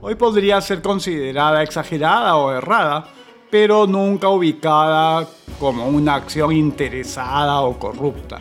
Hoy 0.01 0.15
podría 0.15 0.61
ser 0.61 0.81
considerada 0.81 1.61
exagerada 1.65 2.37
o 2.37 2.53
errada, 2.53 3.09
pero 3.51 3.87
nunca 3.87 4.29
ubicada 4.29 5.27
como 5.59 5.87
una 5.89 6.15
acción 6.15 6.53
interesada 6.53 7.61
o 7.63 7.79
corrupta. 7.79 8.39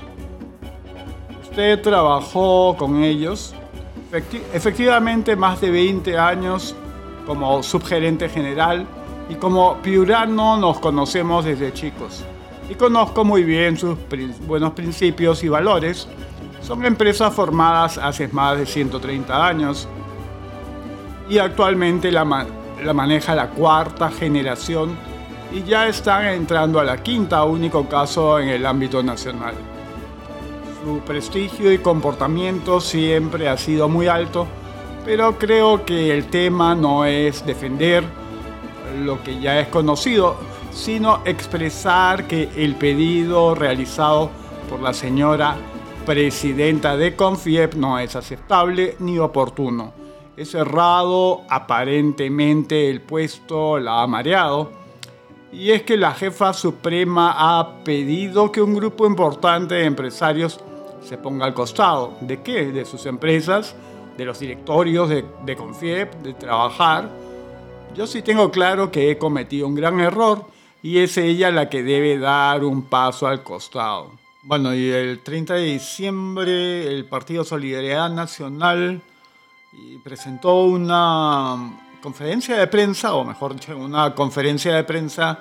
Usted 1.42 1.82
trabajó 1.82 2.76
con 2.78 3.04
ellos, 3.04 3.56
efectivamente 4.54 5.36
más 5.36 5.60
de 5.62 5.72
20 5.72 6.18
años 6.18 6.76
como 7.26 7.62
subgerente 7.64 8.30
general 8.30 8.86
y 9.30 9.36
como 9.36 9.78
piurano 9.82 10.58
nos 10.58 10.80
conocemos 10.80 11.46
desde 11.46 11.74
chicos 11.74 12.24
y 12.70 12.76
conozco 12.76 13.24
muy 13.24 13.44
bien 13.44 13.78
sus 13.78 13.98
buenos 14.46 14.74
principios 14.74 15.44
y 15.44 15.50
valores. 15.50 16.08
Son 16.62 16.86
empresas 16.86 17.34
formadas 17.34 17.98
hace 17.98 18.28
más 18.28 18.58
de 18.58 18.66
130 18.66 19.48
años 19.48 19.88
y 21.30 21.38
actualmente 21.38 22.12
la, 22.12 22.46
maneja 22.94 23.36
la 23.36 23.50
cuarta 23.50 24.10
generación 24.10 24.96
y 25.52 25.64
ya 25.64 25.88
están 25.88 26.26
entrando 26.28 26.80
a 26.80 26.84
la 26.84 26.98
quinta, 26.98 27.44
único 27.44 27.88
caso 27.88 28.40
en 28.40 28.50
el 28.50 28.66
ámbito 28.66 29.02
nacional. 29.02 29.56
Su 30.84 31.00
prestigio 31.00 31.72
y 31.72 31.80
comportamiento 31.80 32.80
siempre 32.80 33.50
ha 33.50 33.58
sido 33.58 33.90
muy 33.90 34.08
alto, 34.08 34.48
pero 35.06 35.38
creo 35.38 35.86
que 35.86 36.16
el 36.16 36.28
tema 36.28 36.76
no 36.76 37.06
es 37.06 37.46
defender 37.46 38.04
lo 39.04 39.22
que 39.24 39.40
ya 39.40 39.60
es 39.60 39.68
conocido, 39.68 40.38
sino 40.72 41.22
expresar 41.26 42.28
que 42.28 42.50
el 42.56 42.76
pedido 42.76 43.56
realizado 43.56 44.30
por 44.70 44.82
la 44.82 44.94
señora 44.94 45.56
presidenta 46.06 46.96
de 46.96 47.16
Confiep 47.16 47.74
no 47.76 48.00
es 48.00 48.16
aceptable 48.16 48.96
ni 49.00 49.18
oportuno 49.20 50.07
es 50.38 50.52
cerrado, 50.52 51.42
aparentemente 51.50 52.92
el 52.92 53.02
puesto 53.02 53.80
la 53.80 54.04
ha 54.04 54.08
mareado. 54.08 54.72
Y 55.52 55.72
es 55.72 55.82
que 55.82 55.98
la 55.98 56.12
jefa 56.12 56.54
suprema 56.54 57.34
ha 57.36 57.84
pedido 57.84 58.52
que 58.52 58.62
un 58.62 58.76
grupo 58.76 59.08
importante 59.08 59.76
de 59.76 59.86
empresarios 59.86 60.60
se 61.02 61.18
ponga 61.18 61.46
al 61.46 61.56
costado. 61.56 62.14
¿De 62.22 62.44
qué? 62.44 62.72
De 62.72 62.86
sus 62.86 63.08
empresas, 63.08 63.76
de 64.16 64.26
los 64.26 64.40
directorios 64.40 65.10
de, 65.10 65.26
de 65.44 65.56
Confiep, 65.56 66.14
de 66.22 66.34
trabajar. 66.36 67.10
Yo 67.96 68.06
sí 68.06 68.22
tengo 68.22 68.52
claro 68.52 68.92
que 68.92 69.10
he 69.10 69.18
cometido 69.18 69.68
un 69.68 69.74
gran 69.74 70.00
error 70.00 70.46
y 70.84 71.00
es 71.00 71.18
ella 71.18 71.50
la 71.50 71.68
que 71.68 71.82
debe 71.82 72.20
dar 72.20 72.64
un 72.64 72.84
paso 72.84 73.26
al 73.26 73.42
costado. 73.42 74.12
Bueno, 74.44 74.76
y 74.76 74.92
el 74.92 75.20
30 75.24 75.56
de 75.56 75.64
diciembre 75.64 76.88
el 76.88 77.06
Partido 77.06 77.44
Solidaridad 77.44 78.12
Nacional 78.12 79.02
y 79.78 80.00
presentó 80.00 80.66
una 80.66 81.80
conferencia 82.02 82.58
de 82.58 82.68
prensa, 82.68 83.14
o 83.14 83.24
mejor 83.24 83.54
dicho, 83.54 83.78
una 83.78 84.16
conferencia 84.16 84.76
de 84.76 84.84
prensa, 84.84 85.40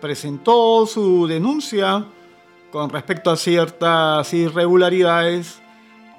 presentó 0.00 0.86
su 0.86 1.26
denuncia 1.26 2.04
con 2.70 2.90
respecto 2.90 3.30
a 3.30 3.36
ciertas 3.36 4.32
irregularidades 4.34 5.62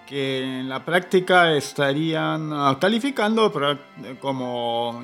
que 0.08 0.60
en 0.60 0.70
la 0.70 0.84
práctica 0.84 1.54
estarían 1.54 2.52
ah, 2.54 2.78
calificando 2.80 3.52
como 4.20 5.02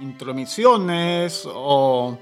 intromisiones 0.00 1.46
o 1.46 2.18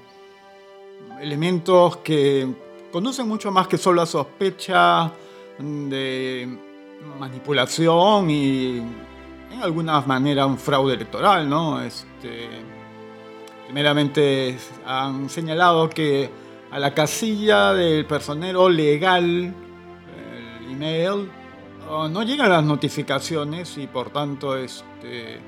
elementos 1.21 1.97
que 1.97 2.47
conducen 2.91 3.27
mucho 3.27 3.51
más 3.51 3.67
que 3.67 3.77
solo 3.77 4.01
a 4.01 4.05
sospecha 4.05 5.11
de 5.59 6.57
manipulación 7.19 8.29
y 8.29 8.83
en 9.51 9.61
alguna 9.61 10.01
manera 10.01 10.45
un 10.45 10.57
fraude 10.57 10.93
electoral, 10.93 11.49
¿no? 11.49 11.81
Este, 11.81 12.49
primeramente 13.65 14.57
han 14.85 15.29
señalado 15.29 15.89
que 15.89 16.29
a 16.71 16.79
la 16.79 16.93
casilla 16.93 17.73
del 17.73 18.05
personero 18.05 18.69
legal, 18.69 19.53
el 20.59 20.71
email, 20.71 21.29
oh, 21.89 22.07
no 22.07 22.23
llegan 22.23 22.49
las 22.49 22.63
notificaciones 22.63 23.77
y 23.77 23.87
por 23.87 24.11
tanto 24.11 24.55
este, 24.55 25.39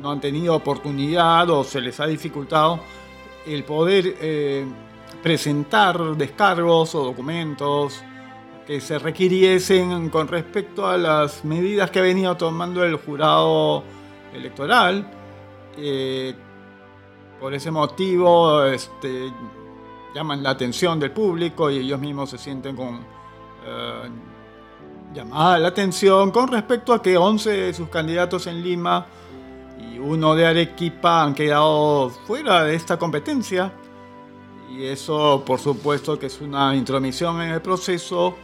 no 0.00 0.10
han 0.10 0.20
tenido 0.20 0.54
oportunidad 0.54 1.48
o 1.50 1.64
se 1.64 1.80
les 1.80 2.00
ha 2.00 2.06
dificultado 2.06 2.80
el 3.46 3.64
poder 3.64 4.16
eh, 4.20 4.64
presentar 5.22 6.16
descargos 6.16 6.94
o 6.94 7.04
documentos 7.04 8.02
que 8.66 8.80
se 8.80 8.98
requiriesen 8.98 10.08
con 10.10 10.28
respecto 10.28 10.86
a 10.86 10.96
las 10.96 11.44
medidas 11.44 11.90
que 11.90 11.98
ha 11.98 12.02
venido 12.02 12.36
tomando 12.36 12.84
el 12.84 12.96
jurado 12.96 13.82
electoral. 14.32 15.06
Eh, 15.76 16.34
por 17.40 17.54
ese 17.54 17.70
motivo 17.70 18.64
este, 18.64 19.32
llaman 20.14 20.42
la 20.42 20.50
atención 20.50 21.00
del 21.00 21.10
público 21.10 21.70
y 21.70 21.78
ellos 21.78 21.98
mismos 21.98 22.30
se 22.30 22.38
sienten 22.38 22.76
con 22.76 23.00
eh, 23.66 24.10
llamada 25.12 25.58
la 25.58 25.68
atención 25.68 26.30
con 26.30 26.48
respecto 26.48 26.92
a 26.92 27.02
que 27.02 27.16
11 27.16 27.50
de 27.50 27.74
sus 27.74 27.88
candidatos 27.88 28.46
en 28.46 28.62
Lima 28.62 29.06
y 29.78 29.98
uno 29.98 30.34
de 30.34 30.46
Arequipa 30.46 31.22
han 31.22 31.34
quedado 31.34 32.10
fuera 32.10 32.64
de 32.64 32.74
esta 32.74 32.98
competencia. 32.98 33.72
Y 34.70 34.84
eso, 34.84 35.42
por 35.44 35.58
supuesto, 35.58 36.18
que 36.18 36.26
es 36.26 36.40
una 36.40 36.74
intromisión 36.74 37.42
en 37.42 37.50
el 37.50 37.60
proceso, 37.60 38.36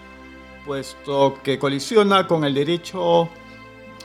puesto 0.69 1.39
que 1.43 1.59
colisiona 1.59 2.27
con 2.27 2.45
el 2.45 2.53
derecho 2.53 3.27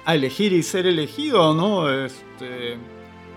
a 0.05 0.15
elegir 0.15 0.53
y 0.53 0.63
ser 0.63 0.87
elegido, 0.87 1.53
¿no? 1.53 1.91
Este, 1.91 2.77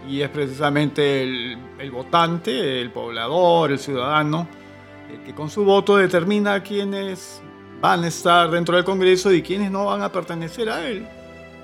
y 0.08 0.20
es 0.20 0.28
precisamente 0.28 1.24
el, 1.24 1.58
el, 1.80 1.90
votante, 1.90 2.80
el 2.80 2.92
poblador, 2.92 3.72
el 3.72 3.80
ciudadano, 3.80 4.46
el 5.12 5.24
que 5.24 5.34
con 5.34 5.50
su 5.50 5.64
voto 5.64 5.96
determina 5.96 6.62
quiénes 6.62 7.42
van 7.80 8.04
a 8.04 8.06
estar 8.06 8.48
dentro 8.48 8.76
del 8.76 8.84
Congreso 8.84 9.32
y 9.32 9.42
quiénes 9.42 9.72
no 9.72 9.86
van 9.86 10.02
a 10.02 10.12
pertenecer 10.12 10.70
a 10.70 10.88
él. 10.88 11.04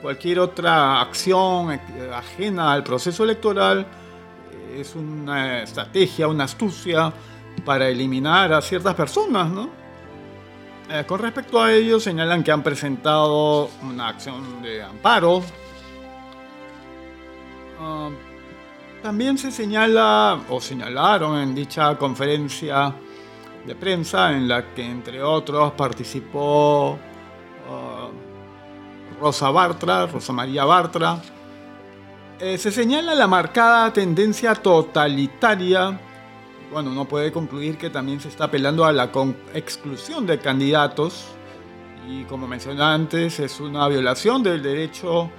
Cualquier 0.03 0.41
otra 0.41 1.01
acción 1.01 1.79
ajena 2.13 2.73
al 2.73 2.83
proceso 2.83 3.23
electoral 3.23 3.87
es 4.77 4.97
una 4.97 5.63
estrategia, 5.63 6.27
una 6.27 6.43
astucia 6.43 7.13
para 7.65 7.89
eliminar 7.89 8.53
a 8.53 8.61
ciertas 8.61 8.97
personas, 8.97 9.49
¿no? 9.49 9.82
Eh, 10.91 11.05
con 11.07 11.21
respecto 11.21 11.61
a 11.61 11.73
ello, 11.73 11.99
señalan 12.01 12.43
que 12.43 12.53
han 12.53 12.63
presentado 12.63 13.71
una 13.83 14.09
acción 14.09 14.63
de 14.63 14.83
amparo. 14.83 15.39
Uh, 17.79 18.11
también 19.03 19.39
se 19.39 19.51
señala, 19.51 20.41
o 20.49 20.61
señalaron 20.61 21.39
en 21.39 21.55
dicha 21.55 21.97
conferencia 21.97 22.95
de 23.67 23.75
prensa, 23.75 24.33
en 24.33 24.49
la 24.49 24.75
que 24.75 24.85
entre 24.85 25.23
otros 25.23 25.73
participó 25.73 26.99
Rosa 29.23 29.51
Bartra, 29.51 30.07
Rosa 30.07 30.33
María 30.33 30.65
Bartra, 30.65 31.21
eh, 32.41 32.59
se 32.59 32.73
señala 32.73 33.15
la 33.15 33.29
marcada 33.29 33.93
tendencia 33.93 34.57
totalitaria. 34.57 36.01
Bueno, 36.73 36.91
uno 36.91 37.05
puede 37.07 37.31
concluir 37.31 37.77
que 37.77 37.91
también 37.91 38.19
se 38.19 38.29
está 38.29 38.45
apelando 38.45 38.87
a 38.87 38.93
la 38.93 39.11
exclusión 39.53 40.27
de 40.27 40.39
candidatos 40.39 41.27
y 42.09 42.25
como 42.25 42.49
mencioné 42.49 42.83
antes 42.83 43.39
es 43.41 43.61
una 43.61 43.87
violación 43.89 44.43
del 44.43 44.63
derecho 44.63 45.31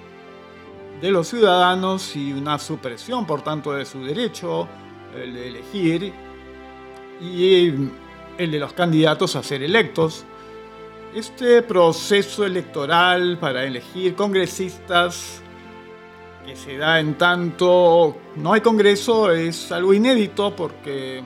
de 1.01 1.09
los 1.09 1.27
ciudadanos 1.27 2.15
y 2.15 2.33
una 2.33 2.59
supresión 2.59 3.25
por 3.25 3.41
tanto 3.41 3.73
de 3.73 3.83
su 3.83 4.05
derecho 4.05 4.67
el 5.15 5.33
de 5.33 5.47
elegir 5.47 6.13
y 7.19 7.65
el 8.37 8.51
de 8.51 8.59
los 8.59 8.73
candidatos 8.73 9.35
a 9.35 9.41
ser 9.41 9.63
electos. 9.63 10.25
Este 11.15 11.63
proceso 11.63 12.45
electoral 12.45 13.39
para 13.39 13.63
elegir 13.63 14.13
congresistas 14.13 15.42
que 16.45 16.55
se 16.55 16.77
da 16.77 16.99
en 16.99 17.17
tanto 17.17 18.17
no 18.35 18.53
hay 18.53 18.61
congreso 18.61 19.31
es 19.31 19.71
algo 19.71 19.93
inédito 19.93 20.55
porque 20.55 21.23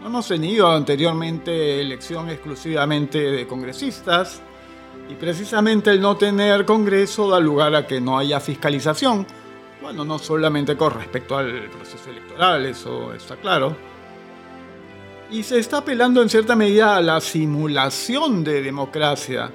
no 0.00 0.06
hemos 0.06 0.28
tenido 0.28 0.70
anteriormente 0.70 1.80
elección 1.80 2.30
exclusivamente 2.30 3.18
de 3.18 3.46
congresistas 3.46 4.40
y 5.08 5.14
precisamente 5.14 5.90
el 5.90 6.00
no 6.00 6.16
tener 6.16 6.64
congreso 6.64 7.30
da 7.30 7.40
lugar 7.40 7.74
a 7.74 7.86
que 7.86 8.00
no 8.00 8.18
haya 8.18 8.40
fiscalización. 8.40 9.26
Bueno, 9.82 10.04
no 10.04 10.18
solamente 10.18 10.76
con 10.76 10.94
respecto 10.94 11.36
al 11.36 11.68
proceso 11.70 12.10
electoral, 12.10 12.66
eso 12.66 13.12
está 13.12 13.36
claro, 13.36 13.76
y 15.30 15.42
se 15.42 15.58
está 15.58 15.78
apelando 15.78 16.22
en 16.22 16.28
cierta 16.28 16.54
medida 16.54 16.96
a 16.96 17.00
la 17.00 17.20
simulación 17.20 18.44
de 18.44 18.62
democracia. 18.62 19.50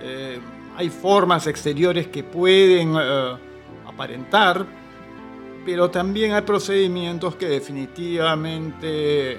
Eh, 0.00 0.38
hay 0.76 0.90
formas 0.90 1.46
exteriores 1.46 2.08
que 2.08 2.22
pueden 2.22 2.94
eh, 2.98 3.36
aparentar, 3.96 4.66
pero 5.64 5.90
también 5.90 6.34
hay 6.34 6.42
procedimientos 6.42 7.34
que 7.36 7.46
definitivamente 7.46 9.38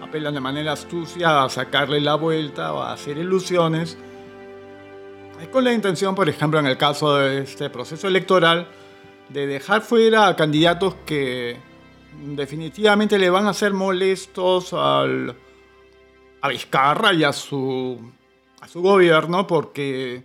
apelan 0.00 0.34
de 0.34 0.40
manera 0.40 0.72
astucia 0.72 1.42
a 1.42 1.48
sacarle 1.48 2.00
la 2.02 2.14
vuelta 2.16 2.74
o 2.74 2.82
a 2.82 2.92
hacer 2.92 3.16
ilusiones. 3.16 3.96
Con 5.50 5.64
la 5.64 5.72
intención, 5.72 6.14
por 6.14 6.28
ejemplo, 6.28 6.60
en 6.60 6.66
el 6.66 6.76
caso 6.76 7.16
de 7.16 7.40
este 7.40 7.70
proceso 7.70 8.06
electoral, 8.06 8.68
de 9.30 9.46
dejar 9.46 9.80
fuera 9.80 10.28
a 10.28 10.36
candidatos 10.36 10.94
que 11.06 11.56
definitivamente 12.36 13.18
le 13.18 13.30
van 13.30 13.46
a 13.46 13.54
ser 13.54 13.72
molestos 13.72 14.74
al, 14.74 15.34
a 16.42 16.48
Vizcarra 16.48 17.14
y 17.14 17.24
a 17.24 17.32
su, 17.32 17.98
a 18.60 18.68
su 18.68 18.82
gobierno 18.82 19.46
porque, 19.46 20.22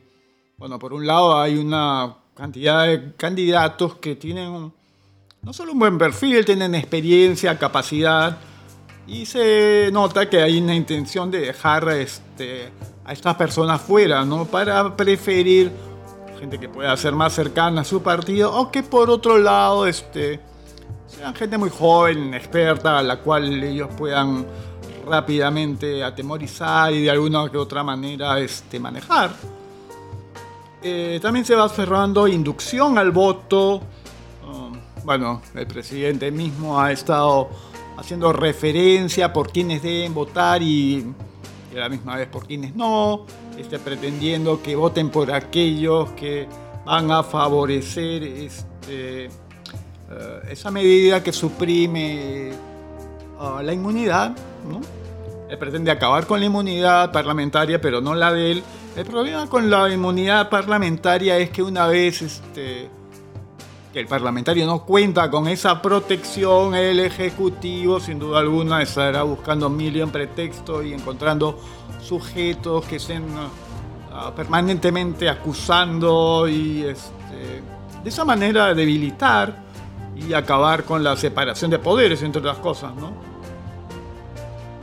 bueno, 0.57 0.77
por 0.77 0.93
un 0.93 1.07
lado 1.07 1.39
hay 1.39 1.57
una 1.57 2.18
cantidad 2.39 2.87
de 2.87 3.11
candidatos 3.17 3.95
que 3.95 4.15
tienen 4.15 4.71
no 5.41 5.53
solo 5.53 5.73
un 5.73 5.79
buen 5.79 5.97
perfil, 5.97 6.45
tienen 6.45 6.73
experiencia, 6.73 7.59
capacidad 7.59 8.37
y 9.05 9.25
se 9.25 9.89
nota 9.91 10.29
que 10.29 10.41
hay 10.41 10.57
una 10.57 10.73
intención 10.73 11.29
de 11.29 11.41
dejar 11.41 11.89
este, 11.89 12.71
a 13.03 13.11
estas 13.11 13.35
personas 13.35 13.81
fuera, 13.81 14.23
¿no? 14.23 14.45
Para 14.45 14.95
preferir 14.95 15.69
gente 16.39 16.57
que 16.57 16.69
pueda 16.69 16.95
ser 16.95 17.11
más 17.11 17.33
cercana 17.33 17.81
a 17.81 17.83
su 17.83 18.01
partido 18.01 18.55
o 18.55 18.71
que 18.71 18.83
por 18.83 19.09
otro 19.09 19.37
lado 19.37 19.85
este, 19.85 20.39
sean 21.07 21.35
gente 21.35 21.57
muy 21.57 21.69
joven, 21.69 22.33
experta, 22.33 22.99
a 22.99 23.03
la 23.03 23.17
cual 23.17 23.61
ellos 23.61 23.89
puedan 23.97 24.45
rápidamente 25.05 26.05
atemorizar 26.05 26.93
y 26.93 27.03
de 27.03 27.11
alguna 27.11 27.49
que 27.51 27.57
otra 27.57 27.83
manera 27.83 28.39
este, 28.39 28.79
manejar. 28.79 29.31
Eh, 30.81 31.19
también 31.21 31.45
se 31.45 31.55
va 31.55 31.67
cerrando 31.67 32.27
inducción 32.27 32.97
al 32.97 33.11
voto. 33.11 33.81
Um, 34.47 34.77
bueno, 35.03 35.41
el 35.53 35.67
presidente 35.67 36.31
mismo 36.31 36.79
ha 36.79 36.91
estado 36.91 37.49
haciendo 37.97 38.31
referencia 38.31 39.33
por 39.33 39.51
quienes 39.51 39.83
deben 39.83 40.13
votar 40.13 40.61
y, 40.61 41.05
y 41.73 41.77
a 41.77 41.81
la 41.81 41.89
misma 41.89 42.15
vez 42.15 42.27
por 42.27 42.47
quienes 42.47 42.75
no, 42.75 43.25
este, 43.57 43.77
pretendiendo 43.77 44.61
que 44.61 44.75
voten 44.75 45.09
por 45.09 45.31
aquellos 45.33 46.09
que 46.11 46.47
van 46.85 47.11
a 47.11 47.23
favorecer 47.23 48.23
este, 48.23 49.25
eh, 49.25 49.29
esa 50.49 50.71
medida 50.71 51.21
que 51.21 51.33
suprime 51.33 52.51
uh, 53.37 53.61
la 53.61 53.73
inmunidad, 53.73 54.35
¿no? 54.69 54.79
Él 55.49 55.57
pretende 55.57 55.89
acabar 55.89 56.27
con 56.27 56.39
la 56.39 56.45
inmunidad 56.45 57.11
parlamentaria, 57.11 57.81
pero 57.81 58.01
no 58.01 58.13
la 58.13 58.31
de 58.31 58.51
él. 58.51 58.63
El 58.95 59.05
problema 59.05 59.47
con 59.47 59.69
la 59.69 59.89
inmunidad 59.89 60.47
parlamentaria 60.47 61.37
es 61.37 61.49
que 61.49 61.63
una 61.63 61.87
vez 61.87 62.21
este, 62.21 62.89
que 63.91 63.99
el 63.99 64.05
parlamentario 64.05 64.67
no 64.67 64.85
cuenta 64.85 65.31
con 65.31 65.47
esa 65.47 65.81
protección, 65.81 66.75
el 66.75 66.99
Ejecutivo 66.99 67.99
sin 67.99 68.19
duda 68.19 68.39
alguna 68.39 68.83
estará 68.83 69.23
buscando 69.23 69.69
mil 69.69 69.95
y 69.95 70.01
un 70.01 70.11
pretextos 70.11 70.85
y 70.85 70.93
encontrando 70.93 71.59
sujetos 71.99 72.85
que 72.85 72.97
estén 72.97 73.23
uh, 73.23 74.31
permanentemente 74.35 75.27
acusando 75.29 76.47
y 76.47 76.83
este, 76.83 77.63
de 78.03 78.09
esa 78.09 78.23
manera 78.23 78.75
debilitar 78.75 79.63
y 80.15 80.33
acabar 80.33 80.83
con 80.83 81.03
la 81.03 81.17
separación 81.17 81.71
de 81.71 81.79
poderes, 81.79 82.21
entre 82.21 82.39
otras 82.39 82.57
cosas, 82.57 82.93
¿no? 82.95 83.28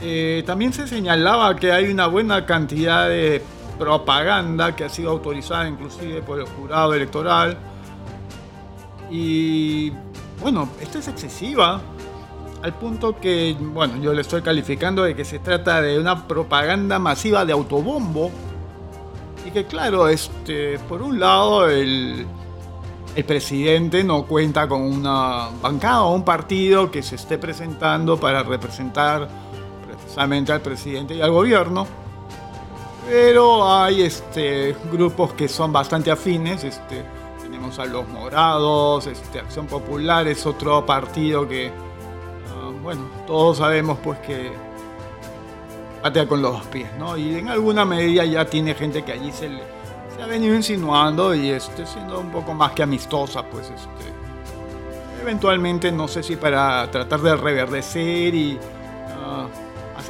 Eh, 0.00 0.42
también 0.46 0.72
se 0.72 0.86
señalaba 0.86 1.56
que 1.56 1.72
hay 1.72 1.90
una 1.90 2.06
buena 2.06 2.44
cantidad 2.44 3.08
de 3.08 3.42
propaganda 3.78 4.74
que 4.74 4.84
ha 4.84 4.88
sido 4.88 5.10
autorizada 5.10 5.68
inclusive 5.68 6.22
por 6.22 6.38
el 6.38 6.46
jurado 6.46 6.94
electoral. 6.94 7.56
Y 9.10 9.92
bueno, 10.40 10.68
esta 10.80 10.98
es 10.98 11.08
excesiva. 11.08 11.80
al 12.62 12.74
punto 12.74 13.20
que, 13.20 13.56
bueno, 13.58 13.96
yo 14.02 14.12
le 14.12 14.22
estoy 14.22 14.42
calificando 14.42 15.04
de 15.04 15.14
que 15.14 15.24
se 15.24 15.38
trata 15.38 15.80
de 15.80 16.00
una 16.00 16.26
propaganda 16.26 16.98
masiva 16.98 17.44
de 17.44 17.52
autobombo. 17.52 18.30
Y 19.46 19.50
que 19.50 19.64
claro, 19.66 20.08
este, 20.08 20.78
por 20.80 21.02
un 21.02 21.20
lado 21.20 21.70
el, 21.70 22.26
el 23.14 23.24
presidente 23.24 24.02
no 24.02 24.24
cuenta 24.24 24.66
con 24.66 24.82
una 24.82 25.48
bancada 25.62 26.02
o 26.02 26.14
un 26.14 26.24
partido 26.24 26.90
que 26.90 27.02
se 27.02 27.14
esté 27.14 27.38
presentando 27.38 28.18
para 28.18 28.42
representar 28.42 29.28
al 30.16 30.60
presidente 30.60 31.14
y 31.14 31.20
al 31.20 31.30
gobierno. 31.30 31.86
Pero 33.08 33.72
hay 33.72 34.02
este, 34.02 34.76
grupos 34.90 35.32
que 35.34 35.48
son 35.48 35.72
bastante 35.72 36.10
afines. 36.10 36.64
Este, 36.64 37.04
tenemos 37.40 37.78
a 37.78 37.84
los 37.84 38.08
morados, 38.08 39.06
este, 39.06 39.38
Acción 39.38 39.66
Popular 39.66 40.26
es 40.26 40.44
otro 40.46 40.84
partido 40.84 41.46
que 41.46 41.70
bueno, 42.86 43.02
todos 43.26 43.58
sabemos 43.58 43.98
pues 43.98 44.16
que 44.20 44.52
patea 46.00 46.28
con 46.28 46.40
los 46.40 46.64
pies, 46.66 46.88
¿no? 46.96 47.16
Y 47.16 47.34
en 47.34 47.48
alguna 47.48 47.84
medida 47.84 48.24
ya 48.24 48.44
tiene 48.44 48.76
gente 48.76 49.02
que 49.02 49.10
allí 49.10 49.32
se, 49.32 49.48
se 50.14 50.22
ha 50.22 50.26
venido 50.26 50.54
insinuando 50.54 51.34
y 51.34 51.50
este, 51.50 51.84
siendo 51.84 52.20
un 52.20 52.30
poco 52.30 52.54
más 52.54 52.70
que 52.74 52.84
amistosa, 52.84 53.42
pues 53.42 53.70
este, 53.70 54.12
eventualmente 55.20 55.90
no 55.90 56.06
sé 56.06 56.22
si 56.22 56.36
para 56.36 56.88
tratar 56.88 57.22
de 57.22 57.34
reverdecer 57.34 58.32
y 58.36 58.56
ah, 59.18 59.48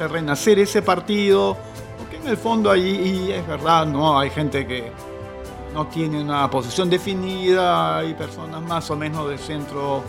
renacer 0.05 0.59
ese 0.59 0.81
partido, 0.81 1.57
porque 1.97 2.17
en 2.17 2.27
el 2.27 2.37
fondo 2.37 2.75
y 2.75 3.31
es 3.31 3.47
verdad, 3.47 3.85
¿no? 3.87 4.19
Hay 4.19 4.29
gente 4.29 4.67
que 4.67 4.91
no 5.73 5.87
tiene 5.87 6.21
una 6.21 6.49
posición 6.49 6.89
definida, 6.89 7.99
hay 7.99 8.13
personas 8.13 8.61
más 8.61 8.89
o 8.91 8.95
menos 8.95 9.29
de 9.29 9.37
centro 9.37 10.03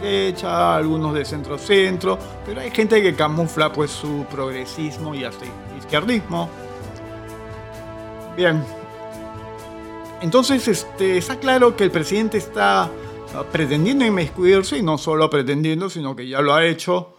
derecha, 0.00 0.76
algunos 0.76 1.14
de 1.14 1.24
centro-centro, 1.24 2.18
pero 2.44 2.60
hay 2.60 2.70
gente 2.70 3.02
que 3.02 3.14
camufla 3.14 3.72
pues 3.72 3.90
su 3.90 4.24
progresismo 4.30 5.14
y 5.14 5.24
hasta 5.24 5.44
izquierdismo. 5.78 6.48
Bien, 8.36 8.64
entonces 10.20 10.66
este, 10.66 11.18
está 11.18 11.38
claro 11.38 11.76
que 11.76 11.84
el 11.84 11.90
presidente 11.90 12.38
está 12.38 12.84
ah, 12.84 12.90
pretendiendo 13.52 14.04
inmiscuirse, 14.04 14.78
y 14.78 14.82
no 14.82 14.98
solo 14.98 15.30
pretendiendo, 15.30 15.88
sino 15.88 16.16
que 16.16 16.26
ya 16.26 16.40
lo 16.40 16.54
ha 16.54 16.64
hecho, 16.64 17.13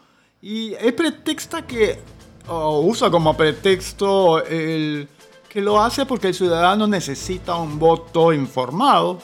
y 0.45 0.75
él 0.75 0.93
pretexta 0.93 1.65
que, 1.65 1.99
o 2.47 2.81
usa 2.81 3.09
como 3.09 3.35
pretexto 3.35 4.45
el 4.45 5.09
que 5.49 5.59
lo 5.59 5.81
hace 5.81 6.05
porque 6.05 6.27
el 6.27 6.35
ciudadano 6.35 6.85
necesita 6.85 7.55
un 7.55 7.79
voto 7.79 8.31
informado, 8.31 9.17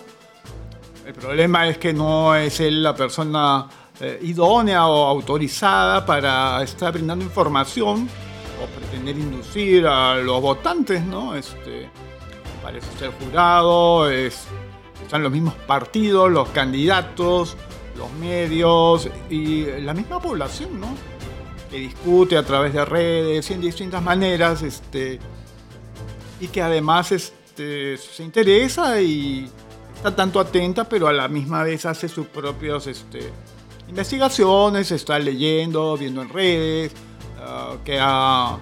el 1.05 1.13
problema 1.13 1.67
es 1.67 1.77
que 1.77 1.93
no 1.93 2.33
es 2.33 2.59
él 2.59 2.81
la 2.81 2.95
persona 2.95 3.69
eh, 3.99 4.17
idónea 4.23 4.87
o 4.87 5.05
autorizada 5.05 6.03
para 6.03 6.63
estar 6.63 6.91
brindando 6.91 7.23
información 7.23 8.09
o 8.59 8.79
pretender 8.79 9.15
inducir 9.15 9.85
a 9.85 10.15
los 10.15 10.41
votantes, 10.41 11.05
¿no? 11.05 11.35
Este, 11.35 11.87
parece 12.63 12.87
ser 12.97 13.11
jurado, 13.11 14.09
están 14.09 15.21
los 15.21 15.31
mismos 15.31 15.53
partidos, 15.67 16.31
los 16.31 16.49
candidatos, 16.49 17.55
los 17.97 18.11
medios 18.13 19.09
y 19.29 19.65
la 19.81 19.93
misma 19.93 20.19
población, 20.19 20.79
¿no? 20.79 20.87
Que 21.69 21.77
discute 21.77 22.37
a 22.37 22.43
través 22.43 22.73
de 22.73 22.83
redes 22.85 23.49
y 23.49 23.53
en 23.53 23.61
distintas 23.61 24.01
maneras, 24.01 24.61
este, 24.61 25.19
y 26.39 26.47
que 26.47 26.61
además 26.61 27.11
este, 27.11 27.97
se 27.97 28.23
interesa 28.23 29.01
y 29.01 29.49
está 29.95 30.15
tanto 30.15 30.39
atenta, 30.39 30.89
pero 30.89 31.07
a 31.07 31.13
la 31.13 31.27
misma 31.27 31.63
vez 31.63 31.85
hace 31.85 32.09
sus 32.09 32.27
propias 32.27 32.87
este, 32.87 33.31
investigaciones, 33.87 34.91
está 34.91 35.19
leyendo, 35.19 35.95
viendo 35.97 36.21
en 36.21 36.29
redes, 36.29 36.91
ah, 37.39 37.75
que 37.85 37.97
ha 37.99 38.57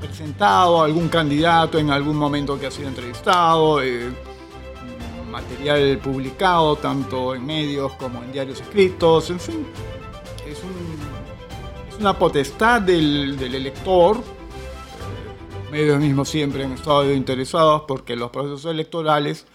presentado 0.00 0.82
algún 0.82 1.08
candidato 1.08 1.78
en 1.78 1.90
algún 1.90 2.16
momento 2.16 2.58
que 2.58 2.66
ha 2.66 2.70
sido 2.70 2.88
entrevistado, 2.88 3.82
eh, 3.82 4.12
material 5.36 5.98
publicado 5.98 6.76
tanto 6.76 7.34
en 7.34 7.44
medios 7.44 7.92
como 7.94 8.22
en 8.22 8.32
diarios 8.32 8.58
escritos, 8.62 9.28
en 9.28 9.38
fin, 9.38 9.66
es, 10.46 10.62
una 12.00 12.18
potestad 12.18 12.80
del, 12.80 13.36
del 13.36 13.54
elector. 13.54 14.16
Los 14.16 15.70
medios 15.70 15.98
mismos 15.98 16.28
siempre 16.30 16.64
han 16.64 16.72
estado 16.72 17.12
interesados 17.12 17.82
porque 17.86 18.16
los 18.16 18.30
procesos 18.30 18.70
electorales 18.70 19.46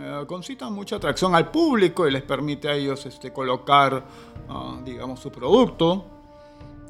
eh, 0.00 0.24
concitan 0.26 0.72
mucha 0.72 0.96
atracción 0.96 1.36
al 1.36 1.52
público 1.52 2.08
y 2.08 2.10
les 2.10 2.22
permite 2.22 2.68
a 2.68 2.74
ellos 2.74 3.06
este, 3.06 3.32
colocar, 3.32 4.04
ah, 4.48 4.80
digamos, 4.84 5.20
su 5.20 5.30
producto. 5.30 6.04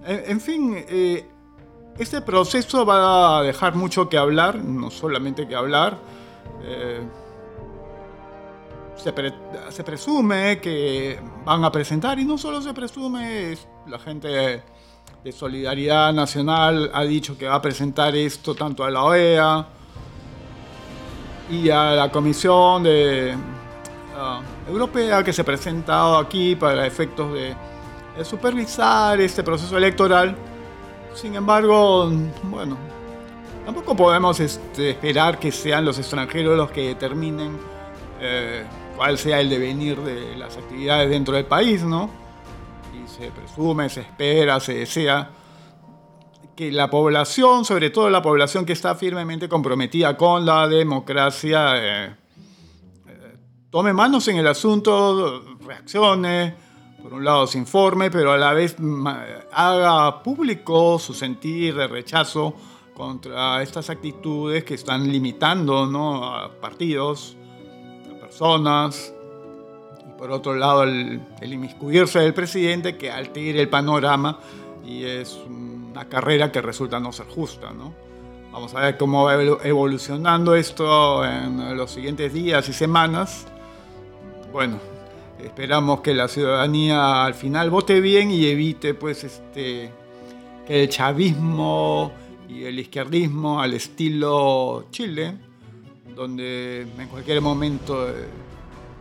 En, 0.06 0.40
fin, 0.40 0.74
eh, 0.88 1.28
este 1.98 2.22
proceso 2.22 2.86
va 2.86 3.40
a 3.40 3.42
dejar 3.42 3.74
mucho 3.74 4.08
que 4.08 4.16
hablar, 4.16 4.56
no 4.56 4.90
solamente 4.90 5.46
que 5.46 5.54
hablar. 5.54 5.98
Eh, 6.62 7.02
se, 9.02 9.84
presume 9.84 10.60
que 10.60 11.18
van 11.44 11.64
a 11.64 11.72
presentar, 11.72 12.18
y 12.18 12.24
no 12.24 12.38
solo 12.38 12.60
se 12.60 12.72
presume, 12.74 13.56
la 13.86 13.98
gente 13.98 14.62
de 15.24 15.32
Solidaridad 15.32 16.12
Nacional 16.12 16.90
ha 16.94 17.02
dicho 17.02 17.36
que 17.36 17.46
va 17.46 17.56
a 17.56 17.62
presentar 17.62 18.14
esto 18.14 18.54
tanto 18.54 18.84
a 18.84 18.90
la 18.90 19.04
OEA, 19.04 19.66
y 21.50 21.68
a 21.70 21.92
la 21.92 22.10
Comisión 22.10 22.82
de, 22.84 23.34
ah, 24.16 24.40
Europea 24.68 25.24
que 25.24 25.32
se 25.32 25.42
ha 25.42 25.44
presentado 25.44 26.16
aquí 26.16 26.54
para 26.54 26.86
efectos 26.86 27.32
de, 27.32 27.54
supervisar 28.24 29.18
este 29.20 29.42
proceso 29.42 29.78
electoral. 29.78 30.36
Sin 31.14 31.34
embargo, 31.34 32.10
bueno, 32.42 32.76
tampoco 33.64 33.96
podemos 33.96 34.38
este, 34.40 34.90
esperar 34.90 35.38
que 35.38 35.50
sean 35.50 35.86
los 35.86 35.98
extranjeros 35.98 36.54
los 36.54 36.70
que 36.70 36.88
determinen 36.88 37.58
eh, 38.20 38.64
cuál 39.00 39.16
sea 39.16 39.40
el 39.40 39.48
devenir 39.48 39.98
de 40.02 40.36
las 40.36 40.58
actividades 40.58 41.08
dentro 41.08 41.34
del 41.34 41.46
país, 41.46 41.82
¿no? 41.82 42.10
Y 42.92 43.08
se 43.08 43.30
presume, 43.30 43.88
se 43.88 44.02
espera, 44.02 44.60
se 44.60 44.74
desea 44.74 45.30
que 46.54 46.70
la 46.70 46.90
población, 46.90 47.64
sobre 47.64 47.88
todo 47.88 48.10
la 48.10 48.20
población 48.20 48.66
que 48.66 48.74
está 48.74 48.94
firmemente 48.94 49.48
comprometida 49.48 50.18
con 50.18 50.44
la 50.44 50.68
democracia, 50.68 51.76
eh, 51.78 52.16
eh, 53.08 53.36
tome 53.70 53.94
manos 53.94 54.28
en 54.28 54.36
el 54.36 54.46
asunto, 54.46 55.44
reaccione, 55.64 56.54
por 57.02 57.14
un 57.14 57.24
lado 57.24 57.46
se 57.46 57.56
informe, 57.56 58.10
pero 58.10 58.32
a 58.32 58.36
la 58.36 58.52
vez 58.52 58.76
haga 59.50 60.22
público 60.22 60.98
su 60.98 61.14
sentir 61.14 61.74
de 61.74 61.88
rechazo 61.88 62.54
contra 62.92 63.62
estas 63.62 63.88
actitudes 63.88 64.62
que 64.62 64.74
están 64.74 65.10
limitando 65.10 65.86
¿no? 65.86 66.22
a 66.22 66.50
partidos, 66.60 67.38
personas, 68.40 69.12
y 70.09 70.18
por 70.18 70.31
otro 70.31 70.55
lado 70.55 70.85
el, 70.85 71.20
el 71.42 71.53
inmiscuirse 71.53 72.20
del 72.20 72.33
presidente 72.33 72.96
que 72.96 73.11
altere 73.11 73.61
el 73.61 73.68
panorama 73.68 74.38
y 74.83 75.05
es 75.05 75.38
una 75.46 76.09
carrera 76.09 76.50
que 76.50 76.62
resulta 76.62 76.98
no 76.98 77.12
ser 77.12 77.26
justa, 77.26 77.72
¿no? 77.72 77.92
Vamos 78.50 78.74
a 78.74 78.81
ver 78.81 78.96
cómo 78.96 79.24
va 79.24 79.35
evolucionando 79.62 80.55
esto 80.55 81.24
en 81.24 81.76
los 81.76 81.90
siguientes 81.90 82.33
días 82.33 82.68
y 82.68 82.72
semanas. 82.72 83.46
Bueno, 84.53 84.79
esperamos 85.38 86.00
que 86.00 86.14
la 86.14 86.26
ciudadanía 86.26 87.24
al 87.24 87.35
final 87.35 87.70
vote 87.70 88.00
bien 88.00 88.31
y 88.31 88.46
evite 88.46 88.94
pues 88.94 89.22
este 89.22 89.92
que 90.66 90.83
el 90.83 90.88
chavismo 90.88 92.11
y 92.48 92.64
el 92.64 92.79
izquierdismo 92.81 93.61
al 93.61 93.74
estilo 93.74 94.87
Chile, 94.90 95.37
donde 96.14 96.83
en 96.99 97.09
cualquier 97.09 97.40
momento 97.40 98.09
eh, 98.09 98.27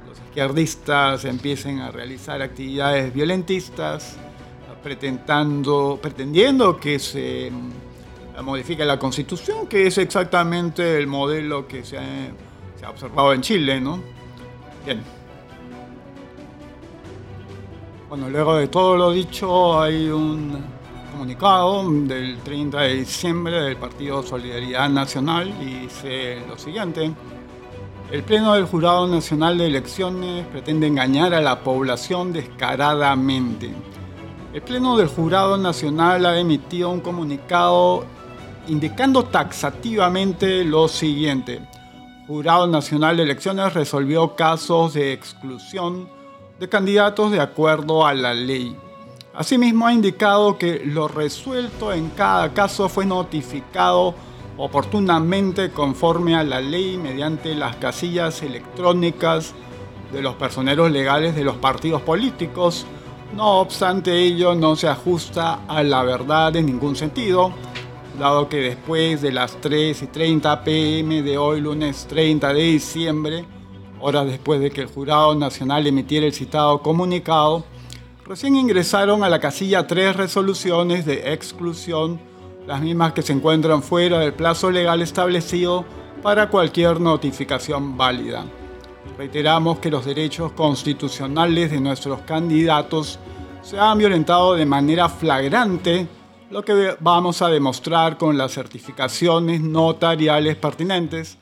los 0.07 0.17
izquierdistas 0.19 1.25
empiecen 1.25 1.79
a 1.79 1.91
realizar 1.91 2.41
actividades 2.41 3.13
violentistas 3.13 4.17
pretendiendo 4.81 6.79
que 6.79 6.99
se 6.99 7.51
modifique 8.43 8.85
la 8.85 8.97
constitución, 8.97 9.67
que 9.67 9.87
es 9.87 9.97
exactamente 9.97 10.97
el 10.97 11.07
modelo 11.07 11.67
que 11.67 11.83
se 11.83 11.97
ha, 11.97 12.89
observado 12.89 13.33
en 13.33 13.41
Chile, 13.41 13.81
¿no? 13.81 14.01
Bien. 14.85 15.01
Bueno, 18.07 18.29
luego 18.29 18.55
de 18.55 18.67
todo 18.67 18.95
lo 18.95 19.11
dicho, 19.11 19.79
hay 19.79 20.07
un 20.07 20.63
comunicado 21.09 21.83
del 21.89 22.37
30 22.39 22.81
de 22.81 22.93
diciembre 22.95 23.61
del 23.61 23.77
Partido 23.77 24.23
Solidaridad 24.23 24.89
Nacional 24.89 25.53
y 25.61 25.81
dice 25.81 26.41
lo 26.47 26.57
siguiente. 26.57 27.11
El 28.11 28.23
Pleno 28.23 28.53
del 28.53 28.65
Jurado 28.65 29.07
Nacional 29.07 29.57
de 29.57 29.67
Elecciones 29.67 30.45
pretende 30.47 30.87
engañar 30.87 31.33
a 31.33 31.41
la 31.41 31.59
población 31.59 32.33
descaradamente 32.33 33.71
el 34.51 34.63
Pleno 34.63 34.97
del 34.97 35.07
Jurado 35.07 35.57
Nacional 35.59 36.25
ha 36.25 36.39
emitido 36.39 36.89
un 36.89 37.01
comunicado 37.01 38.03
indicando 38.67 39.23
taxativamente 39.25 40.63
lo 40.63 40.87
siguiente. 40.87 41.61
Jurado 42.25 42.65
Nacional 42.65 43.17
de 43.17 43.23
Elecciones 43.23 43.75
resolvió 43.75 44.35
casos 44.35 44.95
de 44.95 45.13
exclusión 45.13 46.09
de 46.59 46.67
candidatos 46.67 47.31
de 47.31 47.39
acuerdo 47.39 48.07
a 48.07 48.15
la 48.15 48.33
ley. 48.33 48.75
Asimismo 49.39 49.87
ha 49.87 49.93
indicado 49.93 50.57
que 50.57 50.81
lo 50.83 51.07
resuelto 51.07 51.93
en 51.93 52.09
cada 52.09 52.53
caso 52.53 52.89
fue 52.89 53.05
notificado 53.05 54.13
oportunamente 54.57 55.71
conforme 55.71 56.35
a 56.35 56.43
la 56.43 56.59
ley 56.59 56.97
mediante 56.97 57.55
las 57.55 57.77
casillas 57.77 58.43
electrónicas 58.43 59.53
de 60.11 60.21
los 60.21 60.35
personeros 60.35 60.91
legales 60.91 61.37
de 61.37 61.45
los 61.45 61.55
partidos 61.55 62.01
políticos. 62.01 62.85
No 63.33 63.61
obstante 63.61 64.19
ello 64.19 64.55
no 64.55 64.75
se 64.75 64.89
ajusta 64.89 65.61
a 65.69 65.83
la 65.83 66.03
verdad 66.03 66.53
en 66.57 66.65
ningún 66.65 66.97
sentido, 66.97 67.53
dado 68.19 68.49
que 68.49 68.57
después 68.57 69.21
de 69.21 69.31
las 69.31 69.55
3 69.61 70.01
y 70.01 70.07
30 70.07 70.65
pm 70.65 71.21
de 71.23 71.37
hoy 71.37 71.61
lunes 71.61 72.07
30 72.09 72.51
de 72.53 72.61
diciembre, 72.61 73.45
horas 74.01 74.25
después 74.25 74.59
de 74.59 74.69
que 74.69 74.81
el 74.81 74.87
Jurado 74.87 75.33
Nacional 75.33 75.87
emitiera 75.87 76.25
el 76.25 76.33
citado 76.33 76.81
comunicado, 76.81 77.63
recién 78.29 78.55
ingresaron 78.55 79.23
a 79.23 79.29
la 79.29 79.39
casilla 79.39 79.87
tres 79.87 80.15
resoluciones 80.15 81.03
de 81.03 81.33
exclusión, 81.33 82.19
las 82.67 82.79
mismas 82.79 83.13
que 83.13 83.23
se 83.23 83.33
encuentran 83.33 83.81
fuera 83.81 84.19
del 84.19 84.35
plazo 84.35 84.69
legal 84.69 85.01
establecido 85.01 85.83
para 86.21 86.47
cualquier 86.47 87.01
notificación 87.01 87.97
válida. 87.97 88.45
Reiteramos 89.17 89.79
que 89.79 89.89
los 89.89 90.05
derechos 90.05 90.51
constitucionales 90.51 91.71
de 91.71 91.81
nuestros 91.81 92.21
candidatos 92.21 93.17
se 93.63 93.79
han 93.79 93.97
violentado 93.97 94.53
de 94.53 94.65
manera 94.67 95.09
flagrante, 95.09 96.07
lo 96.51 96.63
que 96.63 96.97
vamos 96.99 97.41
a 97.41 97.49
demostrar 97.49 98.19
con 98.19 98.37
las 98.37 98.53
certificaciones 98.53 99.59
notariales 99.61 100.55
pertinentes, 100.55 101.39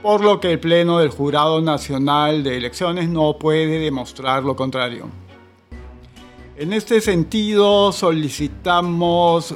por 0.00 0.22
lo 0.22 0.38
que 0.38 0.52
el 0.52 0.60
Pleno 0.60 1.00
del 1.00 1.10
Jurado 1.10 1.60
Nacional 1.60 2.44
de 2.44 2.56
Elecciones 2.56 3.08
no 3.08 3.36
puede 3.36 3.80
demostrar 3.80 4.44
lo 4.44 4.54
contrario. 4.54 5.08
En 6.60 6.74
este 6.74 7.00
sentido, 7.00 7.90
solicitamos 7.90 9.54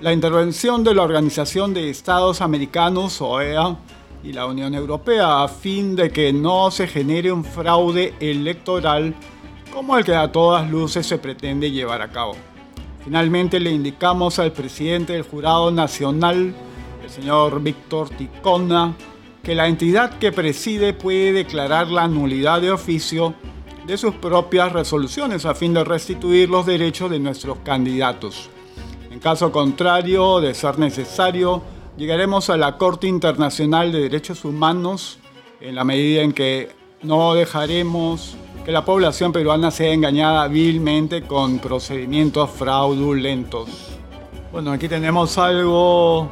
la 0.00 0.14
intervención 0.14 0.82
de 0.82 0.94
la 0.94 1.02
Organización 1.02 1.74
de 1.74 1.90
Estados 1.90 2.40
Americanos, 2.40 3.20
OEA, 3.20 3.76
y 4.24 4.32
la 4.32 4.46
Unión 4.46 4.74
Europea 4.74 5.42
a 5.42 5.48
fin 5.48 5.94
de 5.94 6.10
que 6.10 6.32
no 6.32 6.70
se 6.70 6.86
genere 6.86 7.30
un 7.30 7.44
fraude 7.44 8.14
electoral 8.18 9.14
como 9.74 9.98
el 9.98 10.06
que 10.06 10.14
a 10.14 10.32
todas 10.32 10.70
luces 10.70 11.06
se 11.06 11.18
pretende 11.18 11.70
llevar 11.70 12.00
a 12.00 12.08
cabo. 12.08 12.32
Finalmente 13.04 13.60
le 13.60 13.70
indicamos 13.70 14.38
al 14.38 14.52
presidente 14.52 15.12
del 15.12 15.24
Jurado 15.24 15.70
Nacional, 15.70 16.54
el 17.04 17.10
señor 17.10 17.62
Víctor 17.62 18.08
Ticona, 18.08 18.96
que 19.42 19.54
la 19.54 19.68
entidad 19.68 20.18
que 20.18 20.32
preside 20.32 20.94
puede 20.94 21.34
declarar 21.34 21.88
la 21.88 22.08
nulidad 22.08 22.62
de 22.62 22.70
oficio 22.70 23.34
de 23.86 23.98
sus 23.98 24.14
propias 24.14 24.72
resoluciones 24.72 25.44
a 25.44 25.54
fin 25.54 25.74
de 25.74 25.84
restituir 25.84 26.48
los 26.48 26.66
derechos 26.66 27.10
de 27.10 27.18
nuestros 27.18 27.58
candidatos. 27.58 28.48
En 29.10 29.18
caso 29.18 29.50
contrario, 29.50 30.40
de 30.40 30.54
ser 30.54 30.78
necesario, 30.78 31.62
llegaremos 31.96 32.48
a 32.50 32.56
la 32.56 32.78
Corte 32.78 33.06
Internacional 33.06 33.92
de 33.92 34.00
Derechos 34.00 34.44
Humanos 34.44 35.18
en 35.60 35.74
la 35.74 35.84
medida 35.84 36.22
en 36.22 36.32
que 36.32 36.70
no 37.02 37.34
dejaremos 37.34 38.36
que 38.64 38.72
la 38.72 38.84
población 38.84 39.32
peruana 39.32 39.70
sea 39.70 39.92
engañada 39.92 40.46
vilmente 40.46 41.22
con 41.22 41.58
procedimientos 41.58 42.50
fraudulentos. 42.50 43.68
Bueno, 44.52 44.70
aquí 44.70 44.88
tenemos 44.88 45.36
algo 45.38 46.28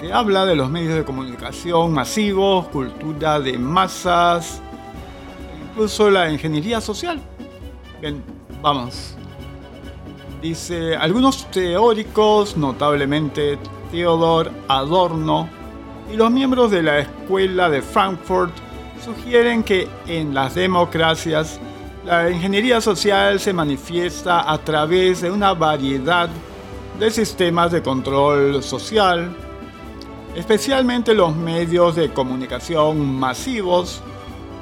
que 0.00 0.12
habla 0.12 0.46
de 0.46 0.56
los 0.56 0.70
medios 0.70 0.94
de 0.94 1.04
comunicación 1.04 1.92
masivos, 1.92 2.68
cultura 2.68 3.40
de 3.40 3.58
masas, 3.58 4.62
incluso 5.78 6.10
la 6.10 6.28
ingeniería 6.28 6.80
social. 6.80 7.20
Bien, 8.00 8.20
vamos. 8.60 9.14
Dice, 10.42 10.96
algunos 10.96 11.48
teóricos, 11.52 12.56
notablemente 12.56 13.56
Theodor 13.92 14.50
Adorno, 14.66 15.48
y 16.12 16.16
los 16.16 16.32
miembros 16.32 16.72
de 16.72 16.82
la 16.82 16.98
Escuela 16.98 17.70
de 17.70 17.80
Frankfurt 17.80 18.52
sugieren 19.04 19.62
que 19.62 19.88
en 20.08 20.34
las 20.34 20.56
democracias 20.56 21.60
la 22.04 22.28
ingeniería 22.28 22.80
social 22.80 23.38
se 23.38 23.52
manifiesta 23.52 24.50
a 24.52 24.58
través 24.58 25.20
de 25.20 25.30
una 25.30 25.54
variedad 25.54 26.28
de 26.98 27.08
sistemas 27.08 27.70
de 27.70 27.82
control 27.82 28.64
social, 28.64 29.30
especialmente 30.34 31.14
los 31.14 31.36
medios 31.36 31.94
de 31.94 32.12
comunicación 32.12 33.16
masivos 33.16 34.02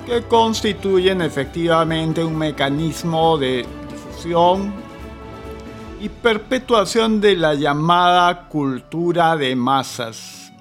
que 0.06 0.22
constituyen 0.22 1.20
efectivamente 1.20 2.22
un 2.22 2.38
mecanismo 2.38 3.36
de 3.36 3.66
difusión 3.90 4.72
y 6.00 6.08
perpetuación 6.08 7.20
de 7.20 7.34
la 7.34 7.54
llamada 7.54 8.48
cultura 8.48 9.36
de 9.36 9.56
masas. 9.56 10.52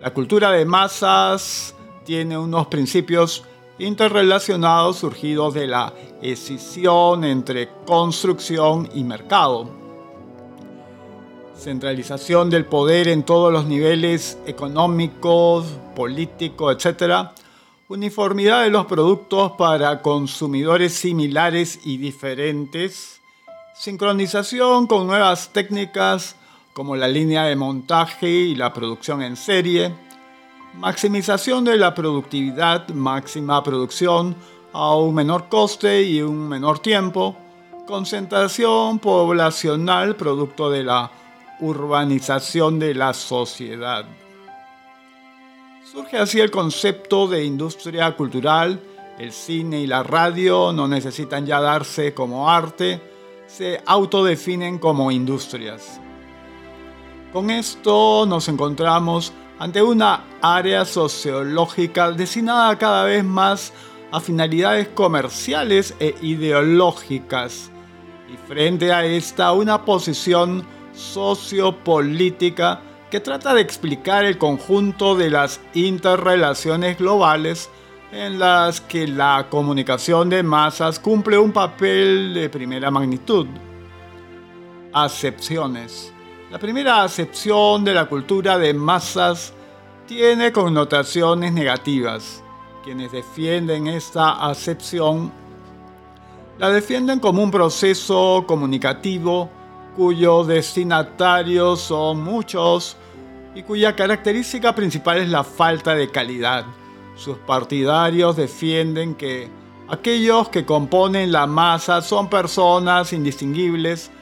La 0.00 0.12
cultura 0.12 0.50
de 0.50 0.64
masas 0.64 1.74
tiene 2.04 2.36
unos 2.36 2.66
principios 2.66 3.44
interrelacionados 3.78 4.96
surgidos 4.96 5.54
de 5.54 5.68
la 5.68 5.92
escisión 6.20 7.22
entre 7.24 7.68
construcción 7.86 8.88
y 8.94 9.04
mercado. 9.04 9.70
Centralización 11.56 12.50
del 12.50 12.64
poder 12.64 13.06
en 13.06 13.22
todos 13.22 13.52
los 13.52 13.66
niveles 13.66 14.38
económicos, 14.46 15.66
político, 15.94 16.72
etc. 16.72 17.30
Uniformidad 17.88 18.64
de 18.64 18.70
los 18.70 18.86
productos 18.86 19.52
para 19.52 20.02
consumidores 20.02 20.92
similares 20.94 21.80
y 21.84 21.96
diferentes. 21.96 23.20
Sincronización 23.74 24.86
con 24.86 25.06
nuevas 25.06 25.50
técnicas 25.52 26.36
como 26.72 26.96
la 26.96 27.08
línea 27.08 27.44
de 27.44 27.56
montaje 27.56 28.28
y 28.28 28.54
la 28.54 28.72
producción 28.72 29.22
en 29.22 29.36
serie 29.36 29.94
maximización 30.74 31.64
de 31.64 31.76
la 31.76 31.94
productividad, 31.94 32.88
máxima 32.90 33.62
producción 33.62 34.36
a 34.72 34.94
un 34.94 35.14
menor 35.14 35.48
coste 35.48 36.02
y 36.02 36.22
un 36.22 36.48
menor 36.48 36.78
tiempo, 36.78 37.36
concentración 37.86 38.98
poblacional 38.98 40.14
producto 40.14 40.70
de 40.70 40.84
la 40.84 41.10
urbanización 41.60 42.78
de 42.78 42.94
la 42.94 43.12
sociedad. 43.12 44.04
Surge 45.98 46.16
así 46.16 46.38
el 46.38 46.52
concepto 46.52 47.26
de 47.26 47.44
industria 47.44 48.14
cultural, 48.14 48.80
el 49.18 49.32
cine 49.32 49.80
y 49.80 49.88
la 49.88 50.04
radio 50.04 50.72
no 50.72 50.86
necesitan 50.86 51.44
ya 51.44 51.60
darse 51.60 52.14
como 52.14 52.48
arte, 52.48 53.02
se 53.48 53.82
autodefinen 53.84 54.78
como 54.78 55.10
industrias. 55.10 56.00
Con 57.32 57.50
esto 57.50 58.26
nos 58.28 58.48
encontramos 58.48 59.32
ante 59.58 59.82
una 59.82 60.22
área 60.40 60.84
sociológica 60.84 62.12
destinada 62.12 62.78
cada 62.78 63.02
vez 63.02 63.24
más 63.24 63.72
a 64.12 64.20
finalidades 64.20 64.86
comerciales 64.86 65.96
e 65.98 66.14
ideológicas, 66.22 67.72
y 68.32 68.36
frente 68.46 68.92
a 68.92 69.04
esta 69.04 69.50
una 69.50 69.84
posición 69.84 70.64
sociopolítica 70.94 72.82
que 73.10 73.20
trata 73.20 73.54
de 73.54 73.60
explicar 73.60 74.24
el 74.24 74.38
conjunto 74.38 75.16
de 75.16 75.30
las 75.30 75.60
interrelaciones 75.74 76.98
globales 76.98 77.70
en 78.12 78.38
las 78.38 78.80
que 78.80 79.06
la 79.06 79.46
comunicación 79.50 80.28
de 80.30 80.42
masas 80.42 80.98
cumple 80.98 81.38
un 81.38 81.52
papel 81.52 82.34
de 82.34 82.48
primera 82.48 82.90
magnitud. 82.90 83.46
Acepciones. 84.92 86.12
La 86.50 86.58
primera 86.58 87.02
acepción 87.02 87.84
de 87.84 87.94
la 87.94 88.06
cultura 88.06 88.58
de 88.58 88.72
masas 88.72 89.52
tiene 90.06 90.52
connotaciones 90.52 91.52
negativas. 91.52 92.42
Quienes 92.82 93.12
defienden 93.12 93.86
esta 93.86 94.48
acepción 94.48 95.30
la 96.58 96.70
defienden 96.70 97.20
como 97.20 97.42
un 97.42 97.52
proceso 97.52 98.44
comunicativo 98.46 99.48
cuyos 99.96 100.46
destinatarios 100.46 101.80
son 101.80 102.22
muchos 102.22 102.96
y 103.58 103.64
cuya 103.64 103.96
característica 103.96 104.72
principal 104.72 105.18
es 105.18 105.28
la 105.30 105.42
falta 105.42 105.96
de 105.96 106.08
calidad. 106.12 106.64
Sus 107.16 107.38
partidarios 107.38 108.36
defienden 108.36 109.16
que 109.16 109.48
aquellos 109.88 110.48
que 110.48 110.64
componen 110.64 111.32
la 111.32 111.48
masa 111.48 112.00
son 112.00 112.30
personas 112.30 113.12
indistinguibles 113.12 114.12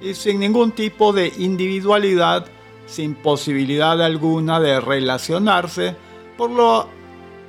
y 0.00 0.14
sin 0.14 0.38
ningún 0.38 0.70
tipo 0.70 1.12
de 1.12 1.32
individualidad, 1.38 2.46
sin 2.86 3.16
posibilidad 3.16 4.00
alguna 4.00 4.60
de 4.60 4.78
relacionarse, 4.78 5.96
por, 6.36 6.50
lo, 6.50 6.86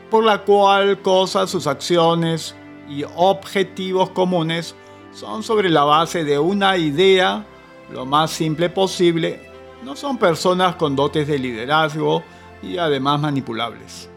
por 0.10 0.24
la 0.24 0.40
cual 0.40 1.00
cosas, 1.04 1.52
sus 1.52 1.68
acciones 1.68 2.56
y 2.90 3.04
objetivos 3.16 4.10
comunes 4.10 4.74
son 5.14 5.44
sobre 5.44 5.70
la 5.70 5.84
base 5.84 6.24
de 6.24 6.40
una 6.40 6.76
idea 6.76 7.46
lo 7.94 8.04
más 8.08 8.32
simple 8.32 8.72
posible, 8.72 9.45
no 9.86 9.96
son 9.96 10.18
personas 10.18 10.78
con 10.78 10.96
dotes 10.96 11.28
de 11.28 11.38
liderazgo 11.38 12.24
y 12.64 12.80
además 12.80 13.22
manipulables. 13.22 14.10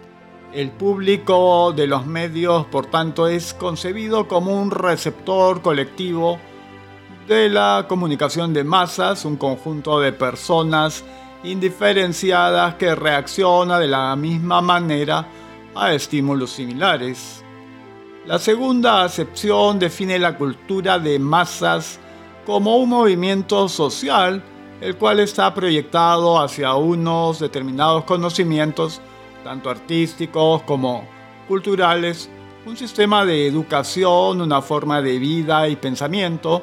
El 0.55 0.71
público 0.71 1.75
de 1.75 1.87
los 1.87 2.07
medios, 2.07 2.64
por 2.66 2.87
tanto, 2.87 3.29
es 3.29 3.53
concebido 3.53 4.27
como 4.29 4.59
un 4.59 4.71
receptor 4.71 5.61
colectivo 5.61 6.39
de 7.29 7.51
la 7.51 7.85
comunicación 7.87 8.55
de 8.55 8.64
masas, 8.64 9.27
un 9.27 9.37
conjunto 9.37 10.01
de 10.01 10.11
personas 10.11 11.05
indiferenciadas 11.45 12.77
que 12.77 12.95
reacciona 12.95 13.79
de 13.79 13.89
la 13.89 14.16
misma 14.16 14.62
manera 14.62 15.29
a 15.75 15.93
estímulos 15.93 16.51
similares. 16.51 17.45
La 18.25 18.39
segunda 18.39 19.05
acepción 19.05 19.79
define 19.79 20.19
la 20.19 20.35
cultura 20.35 20.99
de 20.99 21.19
masas 21.19 22.01
como 22.47 22.79
un 22.79 22.89
movimiento 22.89 23.69
social 23.69 24.43
el 24.81 24.97
cual 24.97 25.20
está 25.20 25.53
proyectado 25.55 26.41
hacia 26.41 26.74
unos 26.74 27.41
determinados 27.41 28.05
conocimientos, 28.05 29.01
tanto 29.43 29.70
artísticos 29.70 30.62
como 30.62 31.05
culturales, 31.49 32.31
un 32.64 32.76
sistema 32.76 33.24
de 33.24 33.47
educación, 33.47 34.41
una 34.41 34.62
forma 34.62 35.01
de 35.03 35.18
vida 35.18 35.68
y 35.68 35.76
pensamiento. 35.76 36.62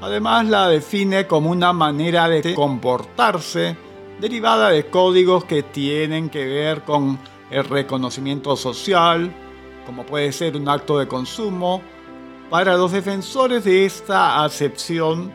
Además 0.00 0.46
la 0.46 0.68
define 0.68 1.26
como 1.26 1.50
una 1.50 1.72
manera 1.72 2.28
de 2.28 2.54
comportarse 2.54 3.76
derivada 4.20 4.70
de 4.70 4.86
códigos 4.86 5.44
que 5.44 5.62
tienen 5.62 6.30
que 6.30 6.44
ver 6.44 6.82
con 6.82 7.18
el 7.50 7.64
reconocimiento 7.64 8.56
social, 8.56 9.32
como 9.84 10.06
puede 10.06 10.32
ser 10.32 10.56
un 10.56 10.68
acto 10.68 10.98
de 10.98 11.08
consumo. 11.08 11.82
Para 12.48 12.76
los 12.76 12.92
defensores 12.92 13.64
de 13.64 13.84
esta 13.84 14.44
acepción, 14.44 15.32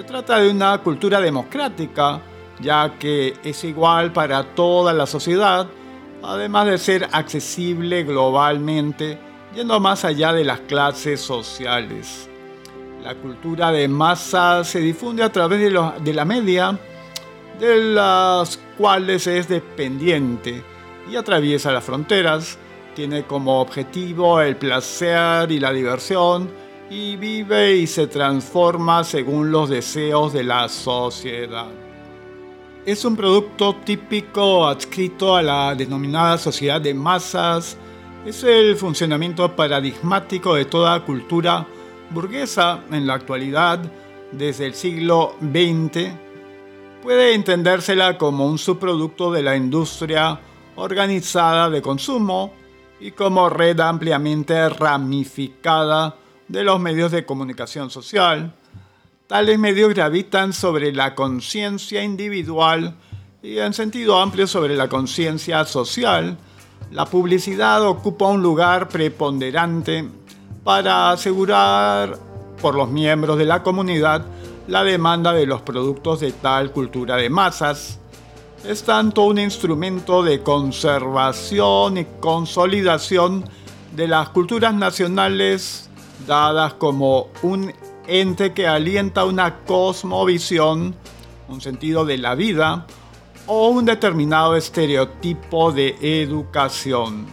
se 0.00 0.06
trata 0.06 0.38
de 0.38 0.48
una 0.48 0.78
cultura 0.78 1.20
democrática, 1.20 2.22
ya 2.58 2.94
que 2.98 3.34
es 3.44 3.64
igual 3.64 4.14
para 4.14 4.42
toda 4.54 4.94
la 4.94 5.04
sociedad, 5.04 5.66
además 6.22 6.68
de 6.68 6.78
ser 6.78 7.08
accesible 7.12 8.04
globalmente, 8.04 9.18
yendo 9.54 9.78
más 9.78 10.06
allá 10.06 10.32
de 10.32 10.42
las 10.42 10.60
clases 10.60 11.20
sociales. 11.20 12.30
La 13.04 13.14
cultura 13.14 13.72
de 13.72 13.88
masa 13.88 14.64
se 14.64 14.80
difunde 14.80 15.22
a 15.22 15.30
través 15.30 15.60
de, 15.60 15.90
de 16.02 16.14
la 16.14 16.24
media, 16.24 16.78
de 17.58 17.92
las 17.92 18.58
cuales 18.78 19.26
es 19.26 19.48
dependiente 19.48 20.64
y 21.12 21.16
atraviesa 21.16 21.72
las 21.72 21.84
fronteras. 21.84 22.56
Tiene 22.94 23.24
como 23.24 23.60
objetivo 23.60 24.40
el 24.40 24.56
placer 24.56 25.52
y 25.52 25.60
la 25.60 25.72
diversión 25.72 26.48
y 26.90 27.16
vive 27.16 27.76
y 27.76 27.86
se 27.86 28.08
transforma 28.08 29.04
según 29.04 29.50
los 29.50 29.70
deseos 29.70 30.32
de 30.32 30.44
la 30.44 30.68
sociedad. 30.68 31.70
Es 32.84 33.04
un 33.04 33.16
producto 33.16 33.76
típico 33.84 34.66
adscrito 34.66 35.36
a 35.36 35.42
la 35.42 35.74
denominada 35.74 36.36
sociedad 36.36 36.80
de 36.80 36.92
masas. 36.92 37.76
Es 38.26 38.42
el 38.42 38.76
funcionamiento 38.76 39.54
paradigmático 39.54 40.54
de 40.54 40.64
toda 40.64 41.04
cultura 41.04 41.66
burguesa 42.10 42.80
en 42.90 43.06
la 43.06 43.14
actualidad 43.14 43.80
desde 44.32 44.66
el 44.66 44.74
siglo 44.74 45.36
XX 45.40 46.10
puede 47.02 47.34
entendérsela 47.34 48.18
como 48.18 48.46
un 48.46 48.58
subproducto 48.58 49.32
de 49.32 49.42
la 49.42 49.56
industria 49.56 50.38
organizada 50.76 51.70
de 51.70 51.82
consumo 51.82 52.52
y 53.00 53.12
como 53.12 53.48
red 53.48 53.80
ampliamente 53.80 54.68
ramificada 54.68 56.16
de 56.50 56.64
los 56.64 56.80
medios 56.80 57.12
de 57.12 57.24
comunicación 57.24 57.90
social. 57.90 58.52
Tales 59.28 59.56
medios 59.56 59.94
gravitan 59.94 60.52
sobre 60.52 60.92
la 60.92 61.14
conciencia 61.14 62.02
individual 62.02 62.96
y 63.40 63.58
en 63.58 63.72
sentido 63.72 64.20
amplio 64.20 64.48
sobre 64.48 64.74
la 64.74 64.88
conciencia 64.88 65.64
social. 65.64 66.36
La 66.90 67.06
publicidad 67.06 67.86
ocupa 67.86 68.26
un 68.26 68.42
lugar 68.42 68.88
preponderante 68.88 70.08
para 70.64 71.12
asegurar 71.12 72.18
por 72.60 72.74
los 72.74 72.90
miembros 72.90 73.38
de 73.38 73.44
la 73.44 73.62
comunidad 73.62 74.26
la 74.66 74.82
demanda 74.82 75.32
de 75.32 75.46
los 75.46 75.62
productos 75.62 76.18
de 76.18 76.32
tal 76.32 76.72
cultura 76.72 77.14
de 77.14 77.30
masas. 77.30 78.00
Es 78.64 78.82
tanto 78.82 79.22
un 79.22 79.38
instrumento 79.38 80.24
de 80.24 80.42
conservación 80.42 81.98
y 81.98 82.06
consolidación 82.18 83.44
de 83.94 84.08
las 84.08 84.30
culturas 84.30 84.74
nacionales 84.74 85.89
dadas 86.26 86.74
como 86.74 87.28
un 87.42 87.72
ente 88.06 88.52
que 88.52 88.66
alienta 88.66 89.24
una 89.24 89.60
cosmovisión, 89.60 90.94
un 91.48 91.60
sentido 91.60 92.04
de 92.04 92.18
la 92.18 92.34
vida 92.34 92.86
o 93.46 93.68
un 93.68 93.84
determinado 93.84 94.56
estereotipo 94.56 95.72
de 95.72 95.96
educación. 96.00 97.26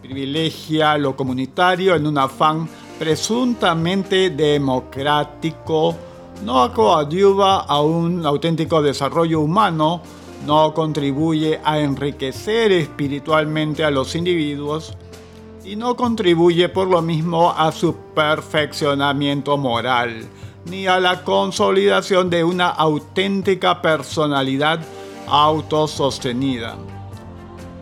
Privilegia 0.00 0.98
lo 0.98 1.16
comunitario 1.16 1.94
en 1.94 2.06
un 2.06 2.18
afán 2.18 2.68
presuntamente 2.98 4.30
democrático 4.30 5.96
no 6.44 6.72
coadyuva 6.72 7.60
a 7.60 7.80
un 7.82 8.26
auténtico 8.26 8.82
desarrollo 8.82 9.40
humano, 9.40 10.02
no 10.44 10.74
contribuye 10.74 11.60
a 11.62 11.78
enriquecer 11.78 12.72
espiritualmente 12.72 13.84
a 13.84 13.90
los 13.90 14.16
individuos 14.16 14.96
y 15.64 15.76
no 15.76 15.96
contribuye 15.96 16.68
por 16.68 16.88
lo 16.88 17.02
mismo 17.02 17.50
a 17.50 17.70
su 17.72 17.94
perfeccionamiento 18.14 19.56
moral, 19.56 20.26
ni 20.64 20.86
a 20.86 20.98
la 20.98 21.22
consolidación 21.22 22.30
de 22.30 22.44
una 22.44 22.68
auténtica 22.68 23.80
personalidad 23.80 24.80
autosostenida. 25.26 26.76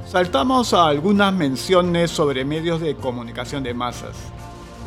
Saltamos 0.07 0.75
a 0.75 0.87
algunas 0.87 1.33
menciones 1.33 2.11
sobre 2.11 2.45
medios 2.45 2.81
de 2.81 2.97
comunicación 2.97 3.63
de 3.63 3.75
masas. 3.75 4.17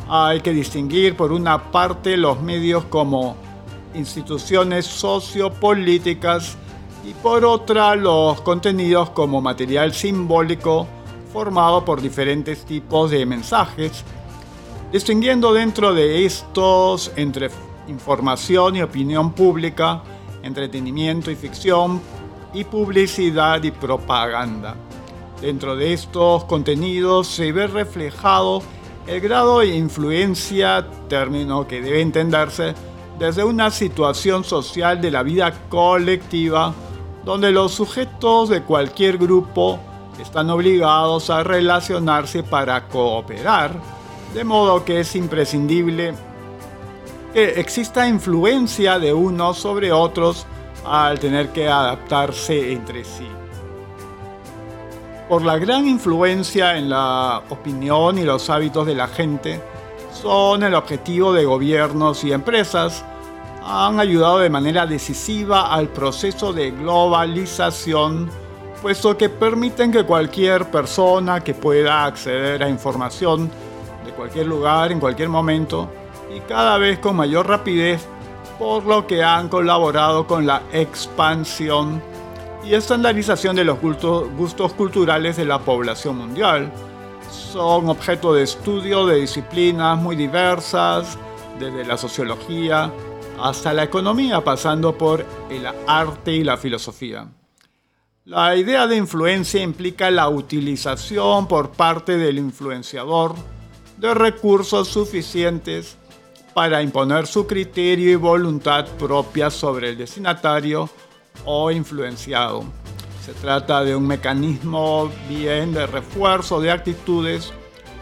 Hay 0.08 0.40
que 0.40 0.52
distinguir 0.52 1.16
por 1.16 1.32
una 1.32 1.70
parte 1.72 2.16
los 2.16 2.40
medios 2.42 2.84
como 2.84 3.36
instituciones 3.94 4.86
sociopolíticas 4.86 6.56
y 7.08 7.14
por 7.14 7.44
otra 7.44 7.96
los 7.96 8.40
contenidos 8.42 9.10
como 9.10 9.40
material 9.40 9.94
simbólico 9.94 10.86
formado 11.34 11.84
por 11.84 12.00
diferentes 12.00 12.64
tipos 12.64 13.10
de 13.10 13.26
mensajes, 13.26 14.04
distinguiendo 14.92 15.52
dentro 15.52 15.92
de 15.92 16.24
estos 16.24 17.10
entre 17.16 17.50
información 17.88 18.76
y 18.76 18.82
opinión 18.82 19.32
pública, 19.32 20.00
entretenimiento 20.44 21.32
y 21.32 21.34
ficción, 21.34 22.00
y 22.52 22.62
publicidad 22.62 23.60
y 23.64 23.72
propaganda. 23.72 24.76
Dentro 25.40 25.74
de 25.74 25.92
estos 25.92 26.44
contenidos 26.44 27.26
se 27.26 27.50
ve 27.50 27.66
reflejado 27.66 28.62
el 29.08 29.20
grado 29.20 29.58
de 29.58 29.74
influencia, 29.74 30.86
término 31.08 31.66
que 31.66 31.80
debe 31.80 32.00
entenderse 32.00 32.74
desde 33.18 33.42
una 33.42 33.72
situación 33.72 34.44
social 34.44 35.00
de 35.00 35.10
la 35.10 35.24
vida 35.24 35.52
colectiva 35.68 36.72
donde 37.24 37.50
los 37.50 37.72
sujetos 37.72 38.50
de 38.50 38.62
cualquier 38.62 39.18
grupo 39.18 39.80
están 40.18 40.50
obligados 40.50 41.30
a 41.30 41.42
relacionarse 41.42 42.42
para 42.42 42.86
cooperar, 42.88 43.72
de 44.32 44.44
modo 44.44 44.84
que 44.84 45.00
es 45.00 45.14
imprescindible 45.16 46.14
que 47.32 47.60
exista 47.60 48.06
influencia 48.06 48.98
de 49.00 49.12
unos 49.12 49.58
sobre 49.58 49.90
otros 49.90 50.46
al 50.86 51.18
tener 51.18 51.48
que 51.48 51.68
adaptarse 51.68 52.72
entre 52.72 53.04
sí. 53.04 53.26
Por 55.28 55.42
la 55.42 55.58
gran 55.58 55.88
influencia 55.88 56.76
en 56.76 56.90
la 56.90 57.42
opinión 57.48 58.18
y 58.18 58.22
los 58.22 58.48
hábitos 58.50 58.86
de 58.86 58.94
la 58.94 59.08
gente, 59.08 59.60
son 60.12 60.62
el 60.62 60.74
objetivo 60.74 61.32
de 61.32 61.44
gobiernos 61.44 62.22
y 62.22 62.32
empresas, 62.32 63.04
han 63.64 63.98
ayudado 63.98 64.38
de 64.38 64.50
manera 64.50 64.86
decisiva 64.86 65.74
al 65.74 65.88
proceso 65.88 66.52
de 66.52 66.70
globalización, 66.70 68.30
puesto 68.84 69.16
que 69.16 69.30
permiten 69.30 69.90
que 69.90 70.04
cualquier 70.04 70.70
persona 70.70 71.42
que 71.42 71.54
pueda 71.54 72.04
acceder 72.04 72.62
a 72.62 72.68
información 72.68 73.50
de 74.04 74.12
cualquier 74.12 74.44
lugar, 74.44 74.92
en 74.92 75.00
cualquier 75.00 75.30
momento, 75.30 75.88
y 76.36 76.40
cada 76.40 76.76
vez 76.76 76.98
con 76.98 77.16
mayor 77.16 77.48
rapidez, 77.48 78.06
por 78.58 78.84
lo 78.84 79.06
que 79.06 79.24
han 79.24 79.48
colaborado 79.48 80.26
con 80.26 80.46
la 80.46 80.60
expansión 80.70 82.02
y 82.62 82.74
estandarización 82.74 83.56
de 83.56 83.64
los 83.64 83.80
gustos 83.80 84.74
culturales 84.74 85.38
de 85.38 85.46
la 85.46 85.60
población 85.60 86.18
mundial 86.18 86.70
son 87.30 87.88
objeto 87.88 88.34
de 88.34 88.42
estudio 88.42 89.06
de 89.06 89.16
disciplinas 89.16 89.96
muy 89.96 90.14
diversas, 90.14 91.16
desde 91.58 91.86
la 91.86 91.96
sociología 91.96 92.92
hasta 93.40 93.72
la 93.72 93.84
economía, 93.84 94.44
pasando 94.44 94.98
por 94.98 95.24
el 95.48 95.66
arte 95.86 96.32
y 96.32 96.44
la 96.44 96.58
filosofía. 96.58 97.26
La 98.26 98.56
idea 98.56 98.86
de 98.86 98.96
influencia 98.96 99.62
implica 99.62 100.10
la 100.10 100.30
utilización 100.30 101.46
por 101.46 101.72
parte 101.72 102.16
del 102.16 102.38
influenciador 102.38 103.34
de 103.98 104.14
recursos 104.14 104.88
suficientes 104.88 105.98
para 106.54 106.80
imponer 106.80 107.26
su 107.26 107.46
criterio 107.46 108.10
y 108.10 108.14
voluntad 108.14 108.86
propia 108.98 109.50
sobre 109.50 109.90
el 109.90 109.98
destinatario 109.98 110.88
o 111.44 111.70
influenciado. 111.70 112.64
Se 113.22 113.34
trata 113.34 113.84
de 113.84 113.94
un 113.94 114.06
mecanismo 114.06 115.12
bien 115.28 115.74
de 115.74 115.86
refuerzo 115.86 116.62
de 116.62 116.70
actitudes 116.70 117.52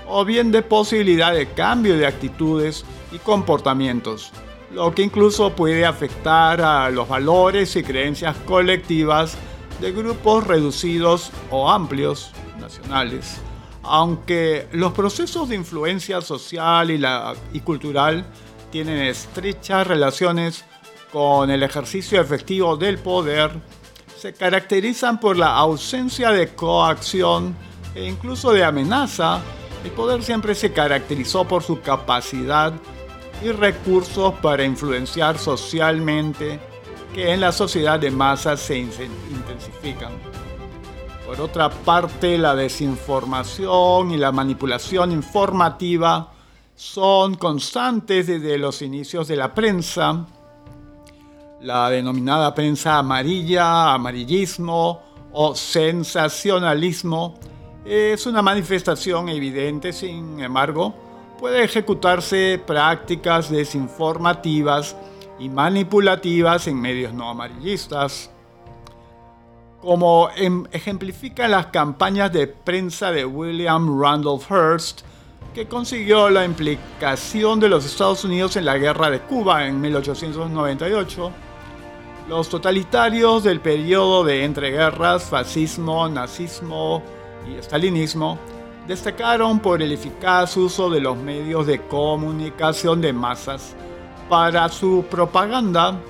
o 0.06 0.24
bien 0.24 0.52
de 0.52 0.62
posibilidad 0.62 1.34
de 1.34 1.48
cambio 1.48 1.98
de 1.98 2.06
actitudes 2.06 2.84
y 3.10 3.18
comportamientos, 3.18 4.30
lo 4.70 4.94
que 4.94 5.02
incluso 5.02 5.50
puede 5.56 5.84
afectar 5.84 6.60
a 6.60 6.88
los 6.90 7.08
valores 7.08 7.74
y 7.74 7.82
creencias 7.82 8.36
colectivas 8.46 9.36
de 9.82 9.90
grupos 9.90 10.46
reducidos 10.46 11.32
o 11.50 11.68
amplios 11.68 12.30
nacionales. 12.60 13.40
Aunque 13.82 14.68
los 14.70 14.92
procesos 14.92 15.48
de 15.48 15.56
influencia 15.56 16.20
social 16.20 16.92
y, 16.92 17.02
y 17.52 17.60
cultural 17.60 18.24
tienen 18.70 18.98
estrechas 18.98 19.84
relaciones 19.84 20.64
con 21.12 21.50
el 21.50 21.64
ejercicio 21.64 22.20
efectivo 22.20 22.76
del 22.76 22.98
poder, 22.98 23.50
se 24.16 24.32
caracterizan 24.32 25.18
por 25.18 25.36
la 25.36 25.56
ausencia 25.56 26.30
de 26.30 26.54
coacción 26.54 27.56
e 27.96 28.06
incluso 28.06 28.52
de 28.52 28.64
amenaza. 28.64 29.40
El 29.82 29.90
poder 29.90 30.22
siempre 30.22 30.54
se 30.54 30.72
caracterizó 30.72 31.44
por 31.44 31.64
su 31.64 31.80
capacidad 31.80 32.72
y 33.42 33.50
recursos 33.50 34.32
para 34.34 34.62
influenciar 34.62 35.38
socialmente 35.38 36.60
que 37.14 37.32
en 37.32 37.40
la 37.40 37.52
sociedad 37.52 37.98
de 38.00 38.10
masas 38.10 38.60
se 38.60 38.78
intensifican. 38.78 40.12
Por 41.26 41.40
otra 41.40 41.70
parte, 41.70 42.36
la 42.38 42.54
desinformación 42.54 44.10
y 44.10 44.16
la 44.16 44.32
manipulación 44.32 45.12
informativa 45.12 46.32
son 46.74 47.36
constantes 47.36 48.26
desde 48.26 48.58
los 48.58 48.82
inicios 48.82 49.28
de 49.28 49.36
la 49.36 49.54
prensa, 49.54 50.26
la 51.60 51.90
denominada 51.90 52.54
prensa 52.54 52.98
amarilla, 52.98 53.92
amarillismo 53.94 55.00
o 55.32 55.54
sensacionalismo 55.54 57.38
es 57.84 58.26
una 58.26 58.42
manifestación 58.42 59.28
evidente, 59.28 59.92
sin 59.92 60.38
embargo, 60.40 60.94
puede 61.38 61.64
ejecutarse 61.64 62.62
prácticas 62.64 63.50
desinformativas 63.50 64.96
y 65.42 65.48
manipulativas 65.48 66.68
en 66.68 66.80
medios 66.80 67.12
no 67.12 67.28
amarillistas, 67.28 68.30
como 69.80 70.28
em, 70.36 70.64
ejemplifican 70.70 71.50
las 71.50 71.66
campañas 71.66 72.32
de 72.32 72.46
prensa 72.46 73.10
de 73.10 73.24
William 73.24 74.00
Randolph 74.00 74.48
Hearst, 74.48 75.00
que 75.52 75.66
consiguió 75.66 76.30
la 76.30 76.44
implicación 76.44 77.58
de 77.58 77.68
los 77.68 77.84
Estados 77.84 78.24
Unidos 78.24 78.54
en 78.54 78.64
la 78.64 78.78
guerra 78.78 79.10
de 79.10 79.20
Cuba 79.20 79.66
en 79.66 79.80
1898 79.80 81.32
los 82.28 82.48
totalitarios 82.48 83.42
del 83.42 83.60
periodo 83.60 84.22
de 84.22 84.44
entreguerras, 84.44 85.24
fascismo, 85.24 86.08
nazismo 86.08 87.02
y 87.50 87.56
estalinismo 87.56 88.38
destacaron 88.86 89.58
por 89.58 89.82
el 89.82 89.90
eficaz 89.90 90.56
uso 90.56 90.88
de 90.88 91.00
los 91.00 91.16
medios 91.16 91.66
de 91.66 91.80
comunicación 91.88 93.00
de 93.00 93.12
masas 93.12 93.74
para 94.32 94.70
su 94.70 95.04
propaganda, 95.10 96.00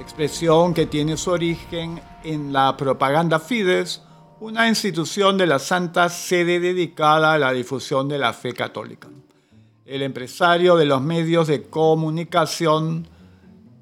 expresión 0.00 0.74
que 0.74 0.86
tiene 0.86 1.16
su 1.16 1.30
origen 1.30 2.02
en 2.24 2.52
la 2.52 2.76
propaganda 2.76 3.38
Fides, 3.38 4.02
una 4.40 4.66
institución 4.68 5.38
de 5.38 5.46
la 5.46 5.60
Santa 5.60 6.08
Sede 6.08 6.58
dedicada 6.58 7.34
a 7.34 7.38
la 7.38 7.52
difusión 7.52 8.08
de 8.08 8.18
la 8.18 8.32
fe 8.32 8.52
católica. 8.52 9.06
El 9.86 10.02
empresario 10.02 10.74
de 10.74 10.86
los 10.86 11.02
medios 11.02 11.46
de 11.46 11.62
comunicación 11.62 13.06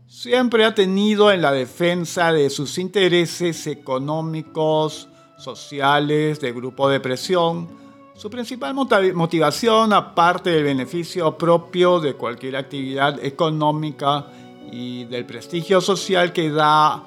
siempre 0.07 0.67
ha 0.67 0.75
tenido 0.75 1.33
en 1.33 1.41
la 1.41 1.53
defensa 1.53 2.35
de 2.35 2.51
sus 2.51 2.77
intereses 2.77 3.67
económicos, 3.67 5.09
sociales, 5.39 6.39
de 6.39 6.53
grupo 6.53 6.87
de 6.91 7.01
presión, 7.01 7.82
su 8.23 8.31
principal 8.31 8.73
motivación, 8.73 9.93
aparte 9.93 10.51
del 10.51 10.63
beneficio 10.63 11.37
propio 11.37 11.99
de 11.99 12.15
cualquier 12.15 12.55
actividad 12.55 13.19
económica 13.21 14.27
y 14.71 15.07
del 15.07 15.27
prestigio 15.27 15.81
social 15.81 16.33
que 16.33 16.49
da 16.49 17.03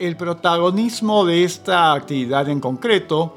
el 0.00 0.16
protagonismo 0.16 1.24
de 1.24 1.44
esta 1.44 1.92
actividad 1.92 2.48
en 2.48 2.58
concreto 2.58 3.32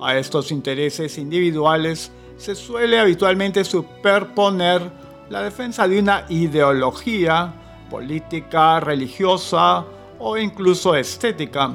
a 0.00 0.16
estos 0.16 0.50
intereses 0.50 1.18
individuales, 1.18 2.10
se 2.38 2.54
suele 2.54 2.98
habitualmente 2.98 3.62
superponer 3.62 4.90
la 5.28 5.42
defensa 5.42 5.86
de 5.86 5.98
una 5.98 6.24
ideología 6.30 7.52
política, 7.90 8.80
religiosa 8.80 9.84
o 10.18 10.38
incluso 10.38 10.96
estética. 10.96 11.74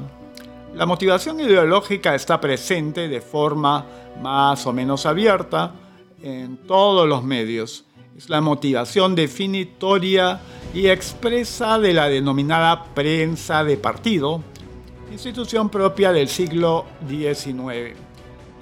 La 0.74 0.88
motivación 0.88 1.40
ideológica 1.40 2.16
está 2.16 2.42
presente 2.42 3.08
de 3.08 3.22
forma 3.22 3.86
más 4.22 4.66
o 4.66 4.74
menos 4.74 5.06
abierta 5.06 5.74
en 6.22 6.58
todos 6.58 7.08
los 7.08 7.24
medios. 7.24 7.86
Es 8.18 8.30
la 8.30 8.42
motivación 8.42 9.16
definitoria 9.16 10.42
y 10.74 10.88
expresa 10.88 11.80
de 11.80 11.94
la 11.94 12.10
denominada 12.10 12.84
prensa 12.94 13.64
de 13.64 13.78
partido, 13.78 14.44
institución 15.12 15.70
propia 15.70 16.12
del 16.12 16.28
siglo 16.28 16.86
XIX. 17.08 17.96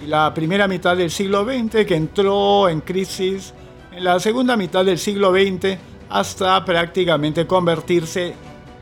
Y 0.04 0.06
la 0.06 0.34
primera 0.34 0.68
mitad 0.68 0.96
del 0.96 1.10
siglo 1.10 1.44
XX 1.44 1.86
que 1.86 1.96
entró 1.96 2.70
en 2.70 2.82
crisis 2.82 3.54
en 3.92 4.04
la 4.04 4.20
segunda 4.20 4.56
mitad 4.56 4.86
del 4.86 5.00
siglo 5.00 5.32
XX 5.32 5.78
hasta 6.10 6.64
prácticamente 6.64 7.48
convertirse 7.48 8.36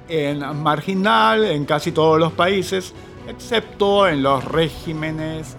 en 0.09 0.39
marginal 0.61 1.45
en 1.45 1.65
casi 1.65 1.91
todos 1.91 2.19
los 2.19 2.33
países, 2.33 2.93
excepto 3.27 4.07
en 4.07 4.21
los 4.21 4.43
regímenes, 4.43 5.57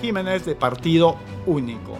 de 0.00 0.56
partido 0.58 1.16
único. 1.46 1.96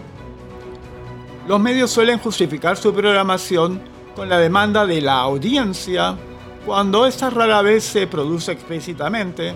Los 1.46 1.60
medios 1.60 1.90
suelen 1.90 2.18
justificar 2.18 2.76
su 2.76 2.94
programación 2.94 3.82
con 4.16 4.28
la 4.28 4.38
demanda 4.38 4.86
de 4.86 5.00
la 5.00 5.20
audiencia, 5.20 6.16
cuando 6.64 7.06
esta 7.06 7.30
rara 7.30 7.62
vez 7.62 7.84
se 7.84 8.06
produce 8.06 8.52
explícitamente. 8.52 9.54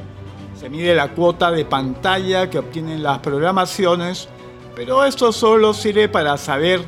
Se 0.58 0.68
mide 0.68 0.94
la 0.94 1.08
cuota 1.08 1.50
de 1.50 1.64
pantalla 1.64 2.48
que 2.48 2.58
obtienen 2.58 3.02
las 3.02 3.18
programaciones, 3.18 4.28
pero 4.74 5.04
esto 5.04 5.32
solo 5.32 5.72
sirve 5.72 6.08
para 6.08 6.36
saber 6.36 6.82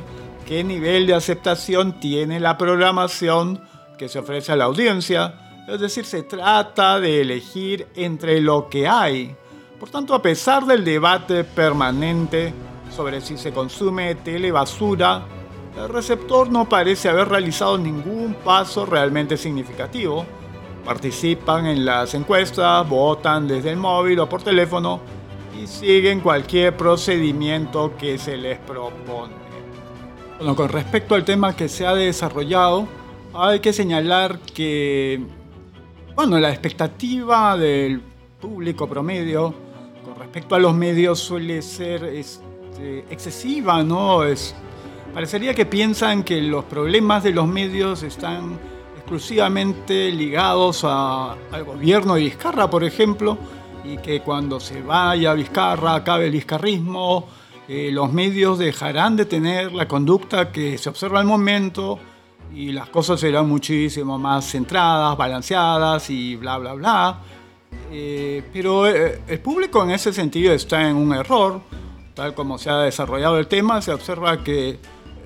qué 0.45 0.63
nivel 0.63 1.07
de 1.07 1.15
aceptación 1.15 1.99
tiene 1.99 2.39
la 2.39 2.57
programación 2.57 3.61
que 3.97 4.09
se 4.09 4.19
ofrece 4.19 4.51
a 4.51 4.55
la 4.55 4.65
audiencia. 4.65 5.65
Es 5.67 5.79
decir, 5.79 6.05
se 6.05 6.23
trata 6.23 6.99
de 6.99 7.21
elegir 7.21 7.87
entre 7.95 8.41
lo 8.41 8.69
que 8.69 8.87
hay. 8.87 9.35
Por 9.79 9.89
tanto, 9.91 10.15
a 10.15 10.21
pesar 10.21 10.65
del 10.65 10.83
debate 10.83 11.43
permanente 11.43 12.51
sobre 12.89 13.21
si 13.21 13.37
se 13.37 13.51
consume 13.51 14.15
telebasura, 14.15 15.23
el 15.77 15.89
receptor 15.89 16.49
no 16.49 16.67
parece 16.67 17.09
haber 17.09 17.29
realizado 17.29 17.77
ningún 17.77 18.35
paso 18.43 18.87
realmente 18.87 19.37
significativo. 19.37 20.25
Participan 20.83 21.67
en 21.67 21.85
las 21.85 22.15
encuestas, 22.15 22.89
votan 22.89 23.47
desde 23.47 23.69
el 23.69 23.77
móvil 23.77 24.19
o 24.19 24.27
por 24.27 24.41
teléfono 24.41 24.99
y 25.61 25.67
siguen 25.67 26.21
cualquier 26.21 26.75
procedimiento 26.75 27.95
que 27.97 28.17
se 28.17 28.35
les 28.35 28.57
propone. 28.57 29.33
Bueno, 30.39 30.55
con 30.55 30.69
respecto 30.69 31.13
al 31.13 31.23
tema 31.23 31.55
que 31.55 31.69
se 31.69 31.85
ha 31.85 31.93
desarrollado, 31.93 32.87
hay 33.35 33.59
que 33.59 33.73
señalar 33.73 34.39
que, 34.39 35.23
bueno, 36.15 36.39
la 36.39 36.49
expectativa 36.49 37.55
del 37.55 38.01
público 38.39 38.87
promedio 38.87 39.66
respecto 40.17 40.55
a 40.55 40.59
los 40.59 40.73
medios 40.75 41.19
suele 41.19 41.61
ser 41.61 42.03
este, 42.05 42.99
excesiva, 43.09 43.83
¿no? 43.83 44.23
Es, 44.23 44.55
parecería 45.13 45.53
que 45.53 45.65
piensan 45.65 46.23
que 46.23 46.41
los 46.41 46.65
problemas 46.65 47.23
de 47.23 47.31
los 47.31 47.47
medios 47.47 48.03
están 48.03 48.59
exclusivamente 48.97 50.11
ligados 50.11 50.83
al 50.83 51.63
gobierno 51.65 52.15
de 52.15 52.21
Vizcarra, 52.21 52.69
por 52.69 52.83
ejemplo, 52.83 53.37
y 53.83 53.97
que 53.97 54.21
cuando 54.21 54.59
se 54.59 54.81
vaya 54.81 55.33
Vizcarra 55.33 55.95
acabe 55.95 56.25
el 56.25 56.31
vizcarrismo, 56.31 57.27
eh, 57.69 57.89
los 57.91 58.11
medios 58.11 58.59
dejarán 58.59 59.15
de 59.15 59.25
tener 59.25 59.73
la 59.73 59.87
conducta 59.87 60.51
que 60.51 60.77
se 60.77 60.89
observa 60.89 61.19
al 61.19 61.25
momento 61.25 61.99
y 62.53 62.71
las 62.71 62.89
cosas 62.89 63.19
serán 63.19 63.47
muchísimo 63.47 64.17
más 64.17 64.49
centradas, 64.51 65.17
balanceadas 65.17 66.09
y 66.09 66.35
bla, 66.35 66.57
bla, 66.57 66.73
bla. 66.73 67.19
Eh, 67.91 68.43
pero 68.51 68.87
eh, 68.87 69.21
el 69.27 69.39
público 69.39 69.83
en 69.83 69.91
ese 69.91 70.11
sentido 70.13 70.53
está 70.53 70.89
en 70.89 70.95
un 70.95 71.13
error. 71.13 71.61
Tal 72.13 72.33
como 72.33 72.57
se 72.57 72.69
ha 72.69 72.77
desarrollado 72.79 73.37
el 73.37 73.47
tema, 73.47 73.81
se 73.81 73.93
observa 73.93 74.43
que 74.43 74.79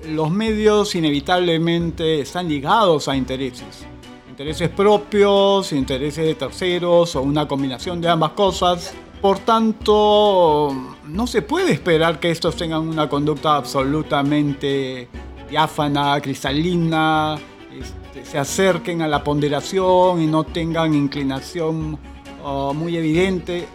los 0.08 0.30
medios 0.30 0.94
inevitablemente 0.94 2.20
están 2.20 2.48
ligados 2.48 3.08
a 3.08 3.16
intereses. 3.16 3.86
Intereses 4.28 4.68
propios, 4.70 5.72
intereses 5.72 6.26
de 6.26 6.34
terceros 6.34 7.16
o 7.16 7.22
una 7.22 7.46
combinación 7.46 8.00
de 8.00 8.08
ambas 8.08 8.32
cosas. 8.32 8.94
Por 9.20 9.38
tanto, 9.38 10.74
no 11.06 11.26
se 11.26 11.42
puede 11.42 11.72
esperar 11.72 12.18
que 12.18 12.30
estos 12.30 12.56
tengan 12.56 12.88
una 12.88 13.08
conducta 13.08 13.56
absolutamente 13.56 15.08
diáfana, 15.48 16.20
cristalina, 16.20 17.38
este, 17.72 18.24
se 18.24 18.38
acerquen 18.38 19.02
a 19.02 19.08
la 19.08 19.22
ponderación 19.22 20.20
y 20.20 20.26
no 20.26 20.44
tengan 20.44 20.94
inclinación 20.94 21.98
uh, 22.44 22.74
muy 22.74 22.96
evidente 22.96 23.66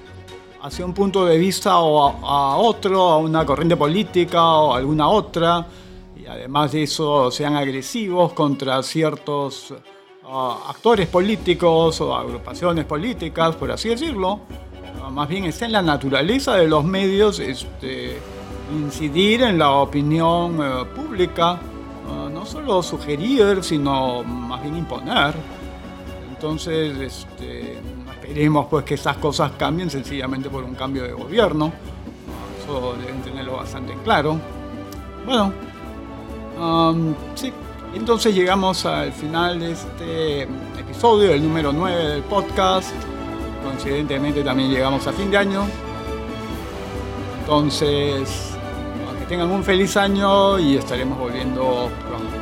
hacia 0.61 0.85
un 0.85 0.93
punto 0.93 1.25
de 1.25 1.37
vista 1.37 1.79
o 1.79 2.25
a, 2.25 2.57
otro, 2.57 3.01
a 3.01 3.17
una 3.17 3.45
corriente 3.45 3.77
política 3.77 4.43
o 4.43 4.73
alguna 4.73 5.07
otra. 5.07 5.65
además 6.27 6.71
de 6.73 6.83
eso 6.83 7.31
sean 7.31 7.55
agresivos 7.55 8.33
contra 8.33 8.83
ciertos 8.83 9.73
ah, 10.25 10.57
actores 10.69 11.07
políticos 11.07 12.01
o 12.01 12.13
agrupaciones 12.15 12.85
políticas, 12.85 13.55
por 13.55 13.71
así 13.71 13.89
decirlo. 13.89 14.41
Ah, 15.01 15.09
más 15.09 15.29
bien 15.29 15.45
está 15.45 15.65
en 15.65 15.71
la 15.71 15.81
naturaleza 15.81 16.55
de 16.55 16.67
los 16.67 16.83
medios 16.83 17.39
este, 17.39 18.17
incidir 18.73 19.43
en 19.43 19.57
la 19.57 19.71
opinión 19.71 20.59
eh, 20.61 20.85
pública, 20.93 21.59
ah, 22.09 22.29
no 22.31 22.45
solo 22.45 22.83
sugerir, 22.83 23.63
sino 23.63 24.23
más 24.23 24.61
bien 24.61 24.77
imponer. 24.77 25.33
Entonces, 26.29 26.97
este, 26.99 27.79
esperemos 28.27 28.67
pues 28.69 28.83
que 28.83 28.95
esas 28.95 29.17
cosas 29.17 29.53
cambien 29.57 29.89
sencillamente 29.89 30.49
por 30.49 30.63
un 30.63 30.75
cambio 30.75 31.03
de 31.03 31.13
gobierno. 31.13 31.71
Eso 32.61 32.95
deben 32.99 33.21
tenerlo 33.21 33.55
bastante 33.55 33.93
claro. 34.03 34.37
Bueno, 35.25 35.53
sí, 37.35 37.51
entonces 37.93 38.35
llegamos 38.35 38.85
al 38.85 39.13
final 39.13 39.59
de 39.59 39.71
este 39.71 40.43
episodio, 40.77 41.31
el 41.31 41.41
número 41.41 41.71
9 41.71 42.07
del 42.09 42.23
podcast. 42.23 42.91
Coincidentemente 43.63 44.43
también 44.43 44.71
llegamos 44.71 45.07
a 45.07 45.13
fin 45.13 45.31
de 45.31 45.37
año. 45.37 45.65
Entonces, 47.39 48.53
que 49.19 49.25
tengan 49.25 49.49
un 49.51 49.63
feliz 49.63 49.95
año 49.95 50.59
y 50.59 50.75
estaremos 50.75 51.17
volviendo 51.17 51.89
pronto. 52.07 52.36